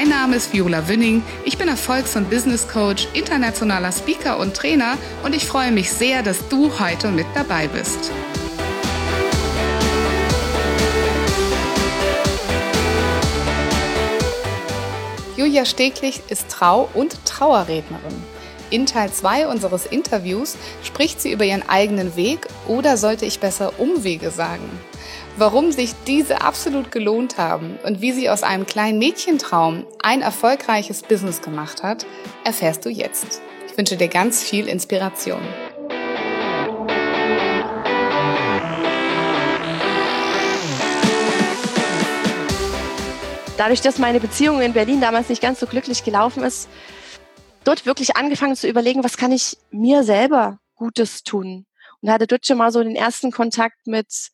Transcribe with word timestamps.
Mein 0.00 0.08
Name 0.08 0.36
ist 0.36 0.54
Viola 0.54 0.88
Wünning. 0.88 1.22
Ich 1.44 1.58
bin 1.58 1.68
Erfolgs- 1.68 2.16
und 2.16 2.30
Business 2.30 2.66
Coach, 2.66 3.06
internationaler 3.12 3.92
Speaker 3.92 4.38
und 4.38 4.56
Trainer 4.56 4.96
und 5.22 5.34
ich 5.34 5.44
freue 5.44 5.72
mich 5.72 5.92
sehr, 5.92 6.22
dass 6.22 6.48
du 6.48 6.70
heute 6.80 7.10
mit 7.10 7.26
dabei 7.34 7.68
bist. 7.68 8.10
Julia 15.36 15.66
Steglich 15.66 16.22
ist 16.30 16.48
Trau- 16.48 16.88
und 16.94 17.22
Trauerrednerin. 17.26 18.24
In 18.70 18.86
Teil 18.86 19.12
2 19.12 19.48
unseres 19.48 19.84
Interviews 19.84 20.56
spricht 20.82 21.20
sie 21.20 21.30
über 21.30 21.44
ihren 21.44 21.68
eigenen 21.68 22.16
Weg 22.16 22.46
oder 22.66 22.96
sollte 22.96 23.26
ich 23.26 23.38
besser 23.38 23.78
Umwege 23.78 24.30
sagen. 24.30 24.70
Warum 25.36 25.72
sich 25.72 25.94
diese 26.06 26.42
absolut 26.42 26.90
gelohnt 26.90 27.38
haben 27.38 27.78
und 27.84 28.00
wie 28.00 28.12
sie 28.12 28.28
aus 28.28 28.42
einem 28.42 28.66
kleinen 28.66 28.98
Mädchentraum 28.98 29.86
ein 30.02 30.22
erfolgreiches 30.22 31.02
Business 31.02 31.40
gemacht 31.40 31.82
hat, 31.82 32.04
erfährst 32.44 32.84
du 32.84 32.90
jetzt. 32.90 33.40
Ich 33.66 33.78
wünsche 33.78 33.96
dir 33.96 34.08
ganz 34.08 34.42
viel 34.42 34.68
Inspiration. 34.68 35.40
Dadurch, 43.56 43.82
dass 43.82 43.98
meine 43.98 44.20
Beziehung 44.20 44.60
in 44.62 44.72
Berlin 44.72 45.00
damals 45.00 45.28
nicht 45.28 45.42
ganz 45.42 45.60
so 45.60 45.66
glücklich 45.66 46.02
gelaufen 46.02 46.42
ist, 46.42 46.68
dort 47.64 47.86
wirklich 47.86 48.16
angefangen 48.16 48.56
zu 48.56 48.68
überlegen, 48.68 49.04
was 49.04 49.16
kann 49.16 49.32
ich 49.32 49.56
mir 49.70 50.02
selber 50.02 50.58
Gutes 50.74 51.22
tun. 51.22 51.66
Und 52.00 52.10
hatte 52.10 52.26
dort 52.26 52.46
schon 52.46 52.56
mal 52.58 52.72
so 52.72 52.82
den 52.82 52.96
ersten 52.96 53.30
Kontakt 53.30 53.86
mit 53.86 54.30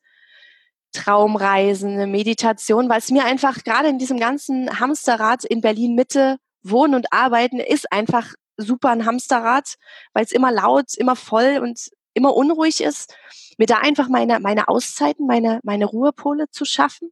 Traumreisen, 0.97 1.93
eine 1.93 2.07
Meditation, 2.07 2.89
weil 2.89 2.99
es 2.99 3.11
mir 3.11 3.25
einfach 3.25 3.63
gerade 3.63 3.87
in 3.89 3.99
diesem 3.99 4.19
ganzen 4.19 4.79
Hamsterrad 4.79 5.45
in 5.45 5.61
Berlin 5.61 5.95
Mitte 5.95 6.37
wohnen 6.63 6.95
und 6.95 7.13
arbeiten 7.13 7.59
ist 7.59 7.91
einfach 7.91 8.33
super 8.57 8.89
ein 8.89 9.05
Hamsterrad, 9.05 9.75
weil 10.13 10.25
es 10.25 10.31
immer 10.31 10.51
laut, 10.51 10.95
immer 10.95 11.15
voll 11.15 11.59
und 11.61 11.89
immer 12.13 12.35
unruhig 12.35 12.81
ist, 12.81 13.15
mir 13.57 13.67
da 13.67 13.77
einfach 13.77 14.09
meine, 14.09 14.39
meine 14.39 14.67
Auszeiten, 14.67 15.27
meine, 15.27 15.59
meine 15.63 15.85
Ruhepole 15.85 16.49
zu 16.49 16.65
schaffen 16.65 17.11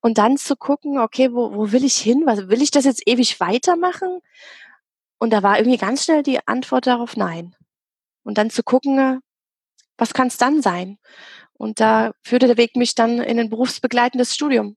und 0.00 0.18
dann 0.18 0.38
zu 0.38 0.56
gucken, 0.56 0.98
okay, 0.98 1.32
wo, 1.32 1.54
wo 1.54 1.72
will 1.72 1.84
ich 1.84 1.96
hin? 1.96 2.22
Was, 2.24 2.48
will 2.48 2.62
ich 2.62 2.70
das 2.70 2.84
jetzt 2.84 3.02
ewig 3.06 3.40
weitermachen? 3.40 4.20
Und 5.18 5.32
da 5.32 5.42
war 5.42 5.58
irgendwie 5.58 5.78
ganz 5.78 6.04
schnell 6.04 6.22
die 6.22 6.46
Antwort 6.46 6.86
darauf 6.86 7.16
nein. 7.16 7.54
Und 8.22 8.38
dann 8.38 8.50
zu 8.50 8.62
gucken, 8.62 9.20
was 9.98 10.14
kann 10.14 10.28
es 10.28 10.36
dann 10.36 10.62
sein? 10.62 10.98
Und 11.58 11.80
da 11.80 12.12
führte 12.22 12.46
der 12.46 12.56
Weg 12.56 12.76
mich 12.76 12.94
dann 12.94 13.20
in 13.20 13.38
ein 13.38 13.50
berufsbegleitendes 13.50 14.34
Studium. 14.34 14.76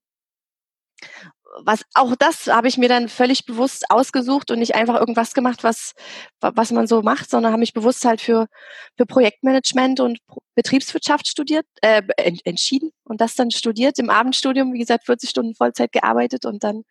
Was, 1.66 1.82
auch 1.96 2.16
das 2.16 2.48
habe 2.48 2.68
ich 2.68 2.78
mir 2.78 2.90
dann 2.90 3.10
völlig 3.10 3.46
bewusst 3.46 3.90
ausgesucht 3.90 4.52
und 4.52 4.60
nicht 4.60 4.76
einfach 4.76 5.00
irgendwas 5.00 5.34
gemacht, 5.34 5.64
was, 5.64 5.94
was 6.40 6.72
man 6.72 6.86
so 6.86 7.02
macht, 7.02 7.30
sondern 7.30 7.52
habe 7.52 7.62
mich 7.62 7.74
bewusst 7.74 8.06
halt 8.06 8.22
für, 8.22 8.48
für 8.96 9.06
Projektmanagement 9.06 10.00
und 10.00 10.20
Betriebswirtschaft 10.56 11.28
studiert, 11.28 11.66
äh, 11.82 12.04
entschieden 12.44 12.92
und 13.04 13.20
das 13.20 13.36
dann 13.36 13.50
studiert. 13.50 13.98
Im 13.98 14.10
Abendstudium, 14.10 14.74
wie 14.74 14.80
gesagt, 14.80 15.06
40 15.06 15.30
Stunden 15.30 15.56
Vollzeit 15.56 15.92
gearbeitet 15.92 16.46
und 16.46 16.64
dann 16.64 16.84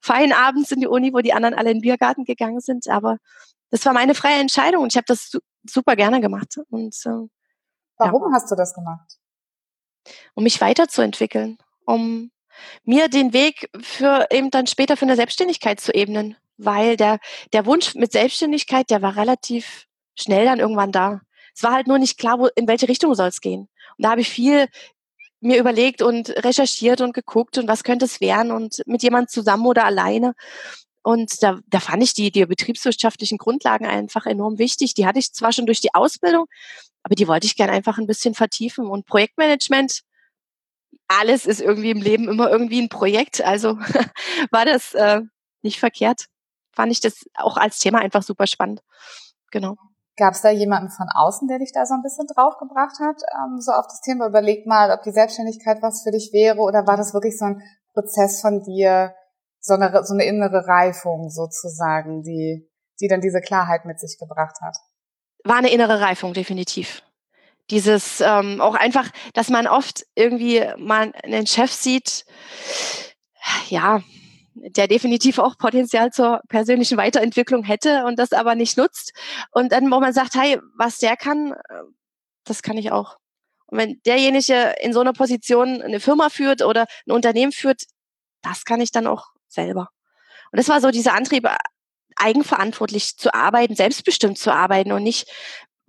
fein 0.00 0.32
abends 0.32 0.72
in 0.72 0.80
die 0.80 0.88
Uni, 0.88 1.12
wo 1.12 1.18
die 1.18 1.34
anderen 1.34 1.54
alle 1.54 1.70
in 1.70 1.76
den 1.76 1.82
Biergarten 1.82 2.24
gegangen 2.24 2.60
sind. 2.60 2.88
Aber 2.88 3.18
das 3.70 3.84
war 3.84 3.92
meine 3.92 4.14
freie 4.14 4.40
Entscheidung 4.40 4.84
und 4.84 4.92
ich 4.92 4.96
habe 4.96 5.06
das 5.06 5.32
super 5.64 5.96
gerne 5.96 6.20
gemacht. 6.20 6.56
Und, 6.70 6.96
äh, 7.04 7.28
Warum 7.98 8.22
ja. 8.22 8.36
hast 8.36 8.50
du 8.50 8.54
das 8.56 8.74
gemacht? 8.74 9.18
Um 10.34 10.44
mich 10.44 10.60
weiterzuentwickeln, 10.60 11.58
um 11.84 12.30
mir 12.84 13.08
den 13.08 13.32
Weg 13.32 13.70
für 13.80 14.26
eben 14.30 14.50
dann 14.50 14.66
später 14.66 14.96
für 14.96 15.04
eine 15.04 15.16
Selbstständigkeit 15.16 15.80
zu 15.80 15.94
ebnen, 15.94 16.36
weil 16.56 16.96
der, 16.96 17.18
der 17.52 17.66
Wunsch 17.66 17.94
mit 17.94 18.12
Selbstständigkeit, 18.12 18.90
der 18.90 19.02
war 19.02 19.16
relativ 19.16 19.86
schnell 20.16 20.44
dann 20.44 20.58
irgendwann 20.58 20.92
da. 20.92 21.20
Es 21.54 21.62
war 21.62 21.72
halt 21.72 21.86
nur 21.86 21.98
nicht 21.98 22.18
klar, 22.18 22.38
wo, 22.38 22.48
in 22.54 22.68
welche 22.68 22.88
Richtung 22.88 23.14
soll 23.14 23.28
es 23.28 23.40
gehen. 23.40 23.68
Und 23.96 24.04
da 24.04 24.10
habe 24.10 24.20
ich 24.20 24.28
viel 24.28 24.66
mir 25.40 25.58
überlegt 25.58 26.02
und 26.02 26.30
recherchiert 26.44 27.00
und 27.00 27.14
geguckt 27.14 27.58
und 27.58 27.68
was 27.68 27.84
könnte 27.84 28.04
es 28.04 28.20
werden 28.20 28.50
und 28.50 28.82
mit 28.86 29.02
jemand 29.02 29.30
zusammen 29.30 29.66
oder 29.66 29.84
alleine. 29.84 30.34
Und 31.02 31.42
da, 31.42 31.58
da 31.66 31.80
fand 31.80 32.02
ich 32.02 32.14
die, 32.14 32.30
die 32.30 32.44
betriebswirtschaftlichen 32.44 33.38
Grundlagen 33.38 33.86
einfach 33.86 34.26
enorm 34.26 34.58
wichtig. 34.58 34.94
Die 34.94 35.06
hatte 35.06 35.18
ich 35.18 35.32
zwar 35.32 35.52
schon 35.52 35.66
durch 35.66 35.80
die 35.80 35.94
Ausbildung, 35.94 36.46
aber 37.02 37.14
die 37.14 37.28
wollte 37.28 37.46
ich 37.46 37.56
gerne 37.56 37.72
einfach 37.72 37.98
ein 37.98 38.06
bisschen 38.06 38.34
vertiefen. 38.34 38.86
Und 38.86 39.06
Projektmanagement, 39.06 40.02
alles 41.08 41.46
ist 41.46 41.60
irgendwie 41.60 41.90
im 41.90 42.02
Leben 42.02 42.28
immer 42.28 42.50
irgendwie 42.50 42.80
ein 42.80 42.88
Projekt. 42.88 43.40
Also 43.40 43.78
war 44.50 44.64
das 44.64 44.94
äh, 44.94 45.22
nicht 45.62 45.80
verkehrt. 45.80 46.26
Fand 46.72 46.92
ich 46.92 47.00
das 47.00 47.24
auch 47.34 47.56
als 47.56 47.78
Thema 47.78 47.98
einfach 48.00 48.22
super 48.22 48.46
spannend. 48.46 48.82
Genau. 49.50 49.76
Gab 50.16 50.34
es 50.34 50.42
da 50.42 50.50
jemanden 50.50 50.90
von 50.90 51.06
außen, 51.14 51.46
der 51.48 51.60
dich 51.60 51.72
da 51.72 51.86
so 51.86 51.94
ein 51.94 52.02
bisschen 52.02 52.26
draufgebracht 52.26 52.98
hat, 53.00 53.22
ähm, 53.36 53.60
so 53.60 53.72
auf 53.72 53.86
das 53.86 54.00
Thema? 54.00 54.26
Überleg 54.26 54.66
mal, 54.66 54.90
ob 54.90 55.02
die 55.02 55.12
Selbstständigkeit 55.12 55.80
was 55.80 56.02
für 56.02 56.10
dich 56.10 56.32
wäre 56.32 56.58
oder 56.58 56.86
war 56.86 56.96
das 56.96 57.14
wirklich 57.14 57.38
so 57.38 57.44
ein 57.44 57.62
Prozess 57.94 58.40
von 58.40 58.62
dir, 58.62 59.14
so 59.68 59.74
eine, 59.74 60.04
so 60.04 60.14
eine 60.14 60.24
innere 60.24 60.66
Reifung 60.66 61.30
sozusagen, 61.30 62.22
die, 62.22 62.68
die 63.00 63.06
dann 63.06 63.20
diese 63.20 63.40
Klarheit 63.40 63.84
mit 63.84 64.00
sich 64.00 64.18
gebracht 64.18 64.56
hat? 64.60 64.76
war 65.44 65.56
eine 65.56 65.70
innere 65.70 66.00
Reifung, 66.00 66.32
definitiv. 66.32 67.02
Dieses 67.70 68.20
ähm, 68.20 68.60
auch 68.60 68.74
einfach, 68.74 69.10
dass 69.34 69.50
man 69.50 69.66
oft 69.66 70.06
irgendwie 70.14 70.64
mal 70.78 71.12
einen 71.22 71.46
Chef 71.46 71.70
sieht, 71.70 72.24
ja, 73.68 74.02
der 74.54 74.88
definitiv 74.88 75.38
auch 75.38 75.56
Potenzial 75.58 76.10
zur 76.10 76.40
persönlichen 76.48 76.98
Weiterentwicklung 76.98 77.62
hätte 77.62 78.04
und 78.04 78.18
das 78.18 78.32
aber 78.32 78.54
nicht 78.54 78.76
nutzt. 78.76 79.12
Und 79.52 79.72
dann, 79.72 79.90
wo 79.90 80.00
man 80.00 80.12
sagt, 80.12 80.34
hey, 80.34 80.58
was 80.76 80.98
der 80.98 81.16
kann, 81.16 81.52
äh, 81.52 81.82
das 82.44 82.62
kann 82.62 82.78
ich 82.78 82.90
auch. 82.90 83.18
Und 83.66 83.78
wenn 83.78 84.00
derjenige 84.06 84.74
in 84.80 84.94
so 84.94 85.00
einer 85.00 85.12
Position 85.12 85.82
eine 85.82 86.00
Firma 86.00 86.30
führt 86.30 86.62
oder 86.62 86.86
ein 87.06 87.12
Unternehmen 87.12 87.52
führt, 87.52 87.82
das 88.42 88.64
kann 88.64 88.80
ich 88.80 88.92
dann 88.92 89.06
auch 89.06 89.26
selber. 89.48 89.88
Und 90.52 90.58
das 90.58 90.68
war 90.68 90.80
so 90.80 90.90
dieser 90.90 91.14
Antrieb, 91.14 91.46
eigenverantwortlich 92.16 93.16
zu 93.16 93.32
arbeiten, 93.32 93.76
selbstbestimmt 93.76 94.38
zu 94.38 94.52
arbeiten 94.52 94.92
und 94.92 95.02
nicht 95.02 95.30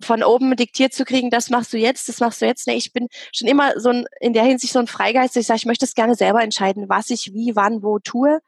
von 0.02 0.22
oben 0.22 0.56
diktiert 0.56 0.94
zu 0.94 1.04
kriegen, 1.04 1.30
das 1.30 1.50
machst 1.50 1.72
du 1.72 1.78
jetzt, 1.78 2.08
das 2.08 2.20
machst 2.20 2.40
du 2.40 2.46
jetzt. 2.46 2.66
Nee, 2.66 2.76
ich 2.76 2.92
bin 2.92 3.08
schon 3.34 3.48
immer 3.48 3.78
so 3.78 3.90
ein, 3.90 4.06
in 4.20 4.32
der 4.32 4.44
Hinsicht 4.44 4.72
so 4.72 4.78
ein 4.78 4.86
Freigeist, 4.86 5.36
ich 5.36 5.46
sage, 5.46 5.58
ich 5.58 5.66
möchte 5.66 5.84
es 5.84 5.94
gerne 5.94 6.14
selber 6.14 6.42
entscheiden, 6.42 6.88
was 6.88 7.10
ich 7.10 7.32
wie, 7.34 7.54
wann, 7.54 7.82
wo 7.82 7.98
tue. 7.98 8.40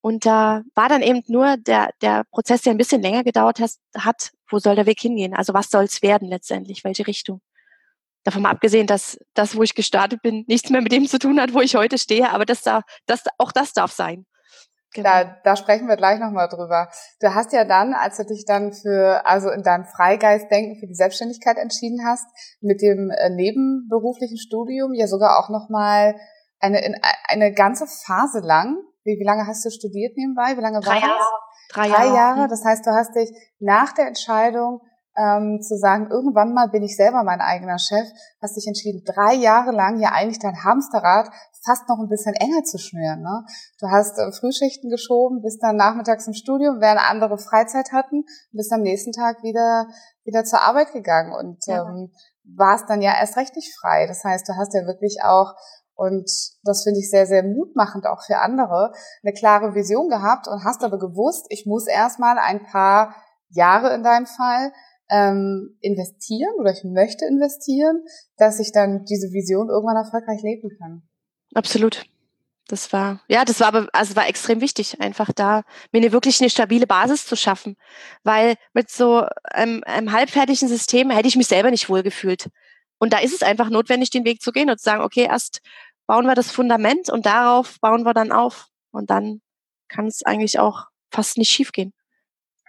Und 0.00 0.24
da 0.24 0.62
war 0.74 0.88
dann 0.88 1.02
eben 1.02 1.22
nur 1.26 1.56
der, 1.56 1.90
der 2.00 2.24
Prozess, 2.30 2.62
der 2.62 2.72
ein 2.72 2.78
bisschen 2.78 3.02
länger 3.02 3.24
gedauert 3.24 3.60
hat, 3.98 4.30
wo 4.48 4.58
soll 4.58 4.76
der 4.76 4.86
Weg 4.86 5.00
hingehen? 5.00 5.34
Also 5.34 5.52
was 5.52 5.70
soll 5.70 5.84
es 5.84 6.02
werden 6.02 6.28
letztendlich? 6.28 6.84
Welche 6.84 7.06
Richtung? 7.06 7.40
Davon 8.22 8.42
mal 8.42 8.50
abgesehen, 8.50 8.86
dass 8.86 9.18
das, 9.34 9.56
wo 9.56 9.62
ich 9.62 9.74
gestartet 9.74 10.22
bin, 10.22 10.44
nichts 10.46 10.70
mehr 10.70 10.82
mit 10.82 10.92
dem 10.92 11.06
zu 11.06 11.18
tun 11.18 11.40
hat, 11.40 11.52
wo 11.52 11.60
ich 11.60 11.74
heute 11.74 11.98
stehe, 11.98 12.30
aber 12.30 12.44
das, 12.44 12.62
da, 12.62 12.82
das, 13.06 13.24
auch 13.38 13.52
das 13.52 13.72
darf 13.72 13.92
sein. 13.92 14.26
Genau. 14.92 15.08
Da, 15.08 15.36
da 15.44 15.56
sprechen 15.56 15.86
wir 15.86 15.96
gleich 15.96 16.18
nochmal 16.18 16.48
drüber. 16.48 16.88
Du 17.20 17.32
hast 17.34 17.52
ja 17.52 17.64
dann, 17.64 17.94
als 17.94 18.16
du 18.16 18.24
dich 18.24 18.44
dann 18.44 18.72
für, 18.72 19.24
also 19.24 19.50
in 19.50 19.62
deinem 19.62 19.84
Freigeistdenken 19.84 20.80
für 20.80 20.86
die 20.86 20.94
Selbstständigkeit 20.94 21.58
entschieden 21.58 22.04
hast, 22.04 22.26
mit 22.60 22.82
dem 22.82 23.10
äh, 23.10 23.30
nebenberuflichen 23.30 24.38
Studium 24.38 24.92
ja 24.94 25.06
sogar 25.06 25.38
auch 25.38 25.48
nochmal 25.48 26.16
eine, 26.58 26.84
in, 26.84 26.96
eine 27.28 27.52
ganze 27.52 27.86
Phase 27.86 28.40
lang, 28.40 28.76
wie, 29.04 29.18
wie 29.18 29.24
lange 29.24 29.46
hast 29.46 29.64
du 29.64 29.70
studiert 29.70 30.16
nebenbei? 30.16 30.56
Wie 30.56 30.60
lange 30.60 30.80
Drei 30.80 30.94
war 30.94 31.00
Jahre. 31.00 31.18
das? 31.18 31.74
Drei, 31.74 31.88
Drei 31.88 32.06
Jahre. 32.06 32.16
Jahre. 32.16 32.48
Das 32.48 32.64
heißt, 32.64 32.86
du 32.86 32.90
hast 32.90 33.14
dich 33.14 33.30
nach 33.58 33.92
der 33.92 34.08
Entscheidung 34.08 34.80
ähm, 35.20 35.60
zu 35.60 35.76
sagen, 35.76 36.08
irgendwann 36.10 36.54
mal 36.54 36.68
bin 36.68 36.82
ich 36.82 36.96
selber 36.96 37.22
mein 37.24 37.40
eigener 37.40 37.78
Chef, 37.78 38.06
hast 38.40 38.56
dich 38.56 38.66
entschieden, 38.66 39.02
drei 39.04 39.34
Jahre 39.34 39.72
lang 39.72 40.00
ja 40.00 40.12
eigentlich 40.12 40.38
dein 40.38 40.64
Hamsterrad 40.64 41.28
fast 41.62 41.88
noch 41.88 41.98
ein 41.98 42.08
bisschen 42.08 42.34
enger 42.34 42.64
zu 42.64 42.78
schnüren. 42.78 43.20
Ne? 43.20 43.44
Du 43.78 43.88
hast 43.88 44.18
äh, 44.18 44.32
Frühschichten 44.32 44.88
geschoben, 44.88 45.42
bist 45.42 45.62
dann 45.62 45.76
nachmittags 45.76 46.26
im 46.26 46.32
Studium, 46.32 46.80
während 46.80 47.02
andere 47.10 47.36
Freizeit 47.36 47.92
hatten, 47.92 48.24
bist 48.52 48.72
am 48.72 48.80
nächsten 48.80 49.12
Tag 49.12 49.42
wieder 49.42 49.86
wieder 50.24 50.44
zur 50.44 50.62
Arbeit 50.62 50.92
gegangen 50.92 51.32
und 51.34 51.66
ja. 51.66 51.82
ähm, 51.82 52.12
warst 52.56 52.88
dann 52.88 53.02
ja 53.02 53.12
erst 53.18 53.36
recht 53.36 53.56
nicht 53.56 53.74
frei. 53.78 54.06
Das 54.06 54.24
heißt, 54.24 54.48
du 54.48 54.54
hast 54.56 54.74
ja 54.74 54.86
wirklich 54.86 55.18
auch 55.22 55.54
Und 55.94 56.30
das 56.64 56.82
finde 56.84 57.00
ich 57.00 57.10
sehr, 57.10 57.26
sehr 57.26 57.42
mutmachend 57.42 58.06
auch 58.06 58.22
für 58.24 58.38
andere. 58.38 58.92
Eine 59.22 59.34
klare 59.34 59.74
Vision 59.74 60.08
gehabt 60.08 60.48
und 60.48 60.64
hast 60.64 60.82
aber 60.82 60.98
gewusst, 60.98 61.44
ich 61.50 61.66
muss 61.66 61.86
erstmal 61.86 62.38
ein 62.38 62.64
paar 62.64 63.14
Jahre 63.50 63.92
in 63.94 64.02
deinem 64.02 64.26
Fall 64.26 64.72
ähm, 65.10 65.76
investieren 65.80 66.54
oder 66.58 66.72
ich 66.72 66.84
möchte 66.84 67.24
investieren, 67.26 68.04
dass 68.36 68.60
ich 68.60 68.72
dann 68.72 69.04
diese 69.04 69.32
Vision 69.32 69.68
irgendwann 69.68 69.96
erfolgreich 69.96 70.42
leben 70.42 70.70
kann. 70.78 71.02
Absolut. 71.54 72.04
Das 72.68 72.92
war, 72.92 73.20
ja, 73.26 73.44
das 73.44 73.58
war 73.58 73.68
aber, 73.68 73.88
also 73.92 74.14
war 74.14 74.28
extrem 74.28 74.60
wichtig, 74.60 75.00
einfach 75.00 75.32
da 75.32 75.64
mir 75.90 75.98
eine 75.98 76.12
wirklich 76.12 76.40
eine 76.40 76.50
stabile 76.50 76.86
Basis 76.86 77.26
zu 77.26 77.34
schaffen. 77.34 77.76
Weil 78.22 78.54
mit 78.72 78.88
so 78.88 79.26
einem, 79.42 79.82
einem 79.84 80.12
halbfertigen 80.12 80.68
System 80.68 81.10
hätte 81.10 81.26
ich 81.26 81.34
mich 81.34 81.48
selber 81.48 81.72
nicht 81.72 81.88
wohlgefühlt. 81.88 82.48
Und 82.98 83.12
da 83.12 83.18
ist 83.18 83.34
es 83.34 83.42
einfach 83.42 83.70
notwendig, 83.70 84.10
den 84.10 84.24
Weg 84.24 84.40
zu 84.40 84.52
gehen 84.52 84.70
und 84.70 84.78
zu 84.78 84.84
sagen, 84.84 85.02
okay, 85.02 85.24
erst 85.24 85.62
bauen 86.06 86.26
wir 86.26 86.36
das 86.36 86.52
Fundament 86.52 87.10
und 87.10 87.26
darauf 87.26 87.80
bauen 87.80 88.04
wir 88.04 88.14
dann 88.14 88.30
auf. 88.30 88.68
Und 88.92 89.10
dann 89.10 89.40
kann 89.88 90.06
es 90.06 90.22
eigentlich 90.22 90.60
auch 90.60 90.86
fast 91.10 91.38
nicht 91.38 91.50
schiefgehen. 91.50 91.92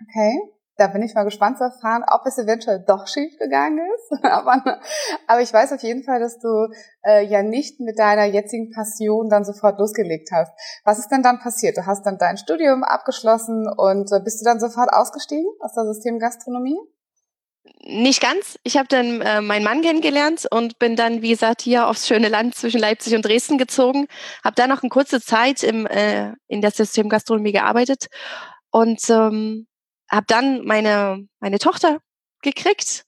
Okay. 0.02 0.40
Da 0.82 0.88
bin 0.88 1.04
ich 1.04 1.14
mal 1.14 1.26
gespannt 1.26 1.60
zu 1.60 1.66
erfahren, 1.66 2.04
ob 2.12 2.26
es 2.26 2.40
eventuell 2.40 2.84
doch 2.88 3.06
schief 3.06 3.38
gegangen 3.38 3.88
ist. 3.96 4.12
aber, 4.24 4.82
aber 5.28 5.42
ich 5.42 5.54
weiß 5.54 5.74
auf 5.74 5.84
jeden 5.84 6.04
Fall, 6.04 6.20
dass 6.20 6.40
du 6.40 6.70
äh, 7.06 7.24
ja 7.24 7.44
nicht 7.44 7.80
mit 7.80 8.00
deiner 8.00 8.26
jetzigen 8.26 8.72
Passion 8.72 9.30
dann 9.30 9.46
sofort 9.46 9.78
losgelegt 9.78 10.30
hast. 10.32 10.52
Was 10.84 10.98
ist 10.98 11.10
denn 11.10 11.22
dann 11.22 11.38
passiert? 11.38 11.78
Du 11.78 11.86
hast 11.86 12.04
dann 12.08 12.18
dein 12.18 12.38
Studium 12.38 12.84
abgeschlossen 12.84 13.68
und 13.78 14.12
äh, 14.12 14.24
bist 14.24 14.42
du 14.42 14.44
dann 14.44 14.60
sofort 14.60 14.92
ausgestiegen 14.92 15.46
aus 15.60 15.76
der 15.76 15.86
Systemgastronomie? 15.86 16.80
Nicht 17.84 18.20
ganz. 18.20 18.58
Ich 18.64 18.76
habe 18.76 18.88
dann 18.88 19.22
äh, 19.22 19.40
meinen 19.40 19.64
Mann 19.64 19.84
kennengelernt 19.84 20.48
und 20.50 20.80
bin 20.80 20.96
dann, 20.96 21.22
wie 21.22 21.30
gesagt, 21.30 21.62
hier 21.62 21.86
aufs 21.86 22.08
schöne 22.08 22.30
Land 22.30 22.56
zwischen 22.56 22.80
Leipzig 22.80 23.14
und 23.14 23.24
Dresden 23.24 23.60
gezogen. 23.60 24.08
Habe 24.44 24.56
dann 24.56 24.70
noch 24.70 24.82
eine 24.82 24.90
kurze 24.90 25.22
Zeit 25.22 25.62
im, 25.62 25.86
äh, 25.86 26.32
in 26.48 26.62
der 26.62 26.72
Systemgastronomie 26.72 27.52
gearbeitet 27.52 28.08
und 28.72 29.08
ähm, 29.12 29.68
habe 30.12 30.26
dann 30.28 30.66
meine, 30.66 31.28
meine 31.40 31.60
Tochter 31.60 32.00
gekriegt 32.42 33.06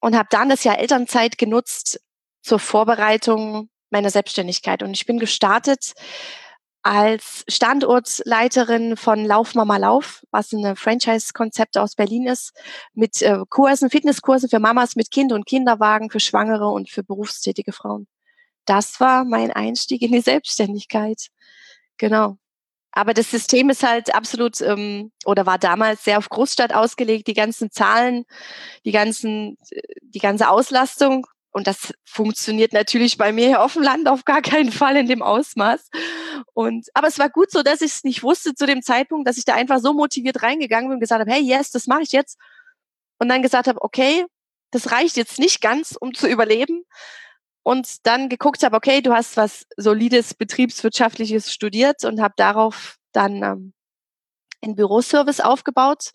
und 0.00 0.14
habe 0.16 0.28
dann 0.30 0.48
das 0.48 0.64
Jahr 0.64 0.78
Elternzeit 0.78 1.38
genutzt 1.38 2.00
zur 2.42 2.58
Vorbereitung 2.58 3.70
meiner 3.90 4.10
Selbstständigkeit. 4.10 4.82
Und 4.82 4.92
ich 4.92 5.06
bin 5.06 5.18
gestartet 5.18 5.94
als 6.82 7.44
Standortleiterin 7.48 8.98
von 8.98 9.24
Lauf 9.24 9.54
Mama 9.54 9.78
Lauf, 9.78 10.22
was 10.30 10.52
ein 10.52 10.76
Franchise-Konzept 10.76 11.78
aus 11.78 11.94
Berlin 11.94 12.26
ist, 12.26 12.52
mit 12.92 13.22
äh, 13.22 13.38
Kursen, 13.48 13.88
Fitnesskursen 13.88 14.50
für 14.50 14.60
Mamas 14.60 14.94
mit 14.94 15.10
Kind 15.10 15.32
und 15.32 15.46
Kinderwagen, 15.46 16.10
für 16.10 16.20
Schwangere 16.20 16.68
und 16.68 16.90
für 16.90 17.02
berufstätige 17.02 17.72
Frauen. 17.72 18.06
Das 18.66 19.00
war 19.00 19.24
mein 19.24 19.50
Einstieg 19.50 20.02
in 20.02 20.12
die 20.12 20.20
Selbstständigkeit. 20.20 21.28
Genau. 21.96 22.36
Aber 22.96 23.12
das 23.12 23.30
System 23.30 23.70
ist 23.70 23.82
halt 23.82 24.14
absolut 24.14 24.60
ähm, 24.60 25.10
oder 25.24 25.46
war 25.46 25.58
damals 25.58 26.04
sehr 26.04 26.18
auf 26.18 26.28
Großstadt 26.28 26.72
ausgelegt. 26.72 27.26
Die 27.26 27.34
ganzen 27.34 27.72
Zahlen, 27.72 28.24
die 28.84 28.92
ganzen, 28.92 29.58
die 30.00 30.20
ganze 30.20 30.48
Auslastung 30.48 31.26
und 31.50 31.66
das 31.66 31.92
funktioniert 32.04 32.72
natürlich 32.72 33.16
bei 33.16 33.32
mir 33.32 33.46
hier 33.48 33.62
auf 33.62 33.74
dem 33.74 33.82
Land 33.82 34.08
auf 34.08 34.24
gar 34.24 34.42
keinen 34.42 34.70
Fall 34.72 34.96
in 34.96 35.08
dem 35.08 35.22
Ausmaß. 35.22 35.88
Und 36.52 36.88
aber 36.94 37.08
es 37.08 37.18
war 37.18 37.30
gut 37.30 37.50
so, 37.50 37.62
dass 37.62 37.80
ich 37.80 37.92
es 37.92 38.04
nicht 38.04 38.22
wusste 38.22 38.54
zu 38.54 38.64
dem 38.64 38.82
Zeitpunkt, 38.82 39.26
dass 39.28 39.38
ich 39.38 39.44
da 39.44 39.54
einfach 39.54 39.80
so 39.80 39.92
motiviert 39.92 40.42
reingegangen 40.42 40.88
bin 40.88 40.96
und 40.96 41.00
gesagt 41.00 41.20
habe, 41.20 41.30
hey, 41.30 41.42
yes, 41.42 41.72
das 41.72 41.88
mache 41.88 42.02
ich 42.02 42.12
jetzt. 42.12 42.38
Und 43.18 43.28
dann 43.28 43.42
gesagt 43.42 43.66
habe, 43.66 43.82
okay, 43.82 44.24
das 44.70 44.92
reicht 44.92 45.16
jetzt 45.16 45.38
nicht 45.38 45.60
ganz, 45.60 45.96
um 45.98 46.14
zu 46.14 46.28
überleben 46.28 46.84
und 47.64 48.06
dann 48.06 48.28
geguckt 48.28 48.62
habe, 48.62 48.76
okay, 48.76 49.00
du 49.00 49.12
hast 49.12 49.36
was 49.36 49.66
solides 49.76 50.34
betriebswirtschaftliches 50.34 51.52
studiert 51.52 52.04
und 52.04 52.20
habe 52.20 52.34
darauf 52.36 52.98
dann 53.12 53.42
ähm, 53.42 53.72
einen 54.62 54.76
Büroservice 54.76 55.40
aufgebaut, 55.40 56.12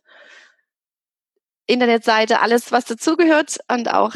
Internetseite, 1.65 2.39
alles 2.39 2.71
was 2.71 2.85
dazugehört 2.85 3.57
und 3.71 3.91
auch, 3.91 4.13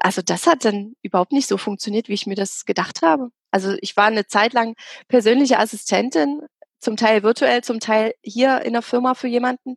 also 0.00 0.22
das 0.22 0.46
hat 0.46 0.64
dann 0.64 0.94
überhaupt 1.02 1.32
nicht 1.32 1.48
so 1.48 1.58
funktioniert, 1.58 2.08
wie 2.08 2.14
ich 2.14 2.26
mir 2.26 2.36
das 2.36 2.64
gedacht 2.64 3.02
habe. 3.02 3.28
Also 3.50 3.76
ich 3.80 3.96
war 3.96 4.06
eine 4.06 4.26
Zeit 4.26 4.52
lang 4.52 4.74
persönliche 5.08 5.58
Assistentin, 5.58 6.42
zum 6.78 6.96
Teil 6.96 7.22
virtuell, 7.22 7.62
zum 7.62 7.80
Teil 7.80 8.14
hier 8.22 8.62
in 8.62 8.72
der 8.72 8.82
Firma 8.82 9.14
für 9.14 9.28
jemanden 9.28 9.76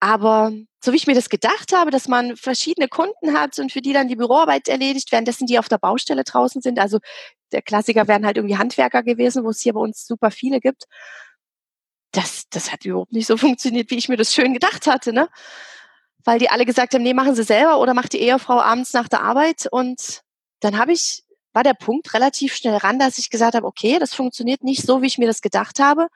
aber 0.00 0.52
so 0.82 0.92
wie 0.92 0.96
ich 0.96 1.06
mir 1.06 1.14
das 1.14 1.28
gedacht 1.28 1.72
habe, 1.74 1.90
dass 1.90 2.06
man 2.06 2.36
verschiedene 2.36 2.88
Kunden 2.88 3.32
hat 3.36 3.58
und 3.58 3.72
für 3.72 3.80
die 3.80 3.92
dann 3.92 4.08
die 4.08 4.16
Büroarbeit 4.16 4.68
erledigt, 4.68 5.10
währenddessen 5.10 5.46
die 5.46 5.58
auf 5.58 5.68
der 5.68 5.78
Baustelle 5.78 6.22
draußen 6.24 6.62
sind. 6.62 6.78
Also 6.78 6.98
der 7.52 7.62
Klassiker 7.62 8.06
wären 8.06 8.24
halt 8.24 8.36
irgendwie 8.36 8.58
Handwerker 8.58 9.02
gewesen, 9.02 9.44
wo 9.44 9.50
es 9.50 9.60
hier 9.60 9.72
bei 9.72 9.80
uns 9.80 10.06
super 10.06 10.30
viele 10.30 10.60
gibt. 10.60 10.84
Das, 12.12 12.44
das 12.50 12.72
hat 12.72 12.84
überhaupt 12.84 13.12
nicht 13.12 13.26
so 13.26 13.36
funktioniert, 13.36 13.90
wie 13.90 13.96
ich 13.96 14.08
mir 14.08 14.16
das 14.16 14.32
schön 14.32 14.52
gedacht 14.52 14.86
hatte, 14.86 15.12
ne? 15.12 15.28
Weil 16.24 16.38
die 16.38 16.50
alle 16.50 16.64
gesagt 16.64 16.94
haben, 16.94 17.02
nee, 17.02 17.14
machen 17.14 17.34
Sie 17.34 17.44
selber 17.44 17.80
oder 17.80 17.94
macht 17.94 18.12
die 18.12 18.20
Ehefrau 18.20 18.60
abends 18.60 18.92
nach 18.92 19.08
der 19.08 19.22
Arbeit. 19.22 19.66
Und 19.70 20.22
dann 20.60 20.78
habe 20.78 20.92
ich, 20.92 21.22
war 21.52 21.62
der 21.62 21.74
Punkt 21.74 22.12
relativ 22.12 22.54
schnell 22.54 22.76
ran, 22.76 22.98
dass 22.98 23.18
ich 23.18 23.30
gesagt 23.30 23.54
habe, 23.54 23.66
okay, 23.66 23.98
das 23.98 24.14
funktioniert 24.14 24.62
nicht 24.62 24.82
so, 24.82 25.00
wie 25.00 25.06
ich 25.06 25.18
mir 25.18 25.26
das 25.26 25.42
gedacht 25.42 25.78
habe. 25.80 26.08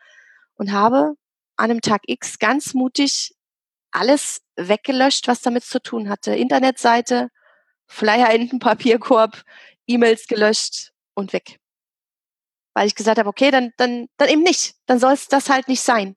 Und 0.54 0.72
habe 0.72 1.14
an 1.56 1.70
einem 1.70 1.80
Tag 1.80 2.02
X 2.06 2.38
ganz 2.38 2.74
mutig 2.74 3.34
alles 3.92 4.42
weggelöscht, 4.56 5.28
was 5.28 5.42
damit 5.42 5.64
zu 5.64 5.80
tun 5.80 6.08
hatte. 6.08 6.34
Internetseite, 6.34 7.28
Flyer 7.86 8.30
in 8.30 8.48
den 8.48 8.58
Papierkorb, 8.58 9.42
E-Mails 9.86 10.26
gelöscht 10.26 10.92
und 11.14 11.32
weg. 11.32 11.58
Weil 12.74 12.86
ich 12.86 12.94
gesagt 12.94 13.18
habe, 13.18 13.28
okay, 13.28 13.50
dann, 13.50 13.72
dann, 13.76 14.08
dann 14.16 14.28
eben 14.28 14.42
nicht. 14.42 14.74
Dann 14.86 14.98
soll 14.98 15.12
es 15.12 15.28
das 15.28 15.50
halt 15.50 15.68
nicht 15.68 15.82
sein. 15.82 16.16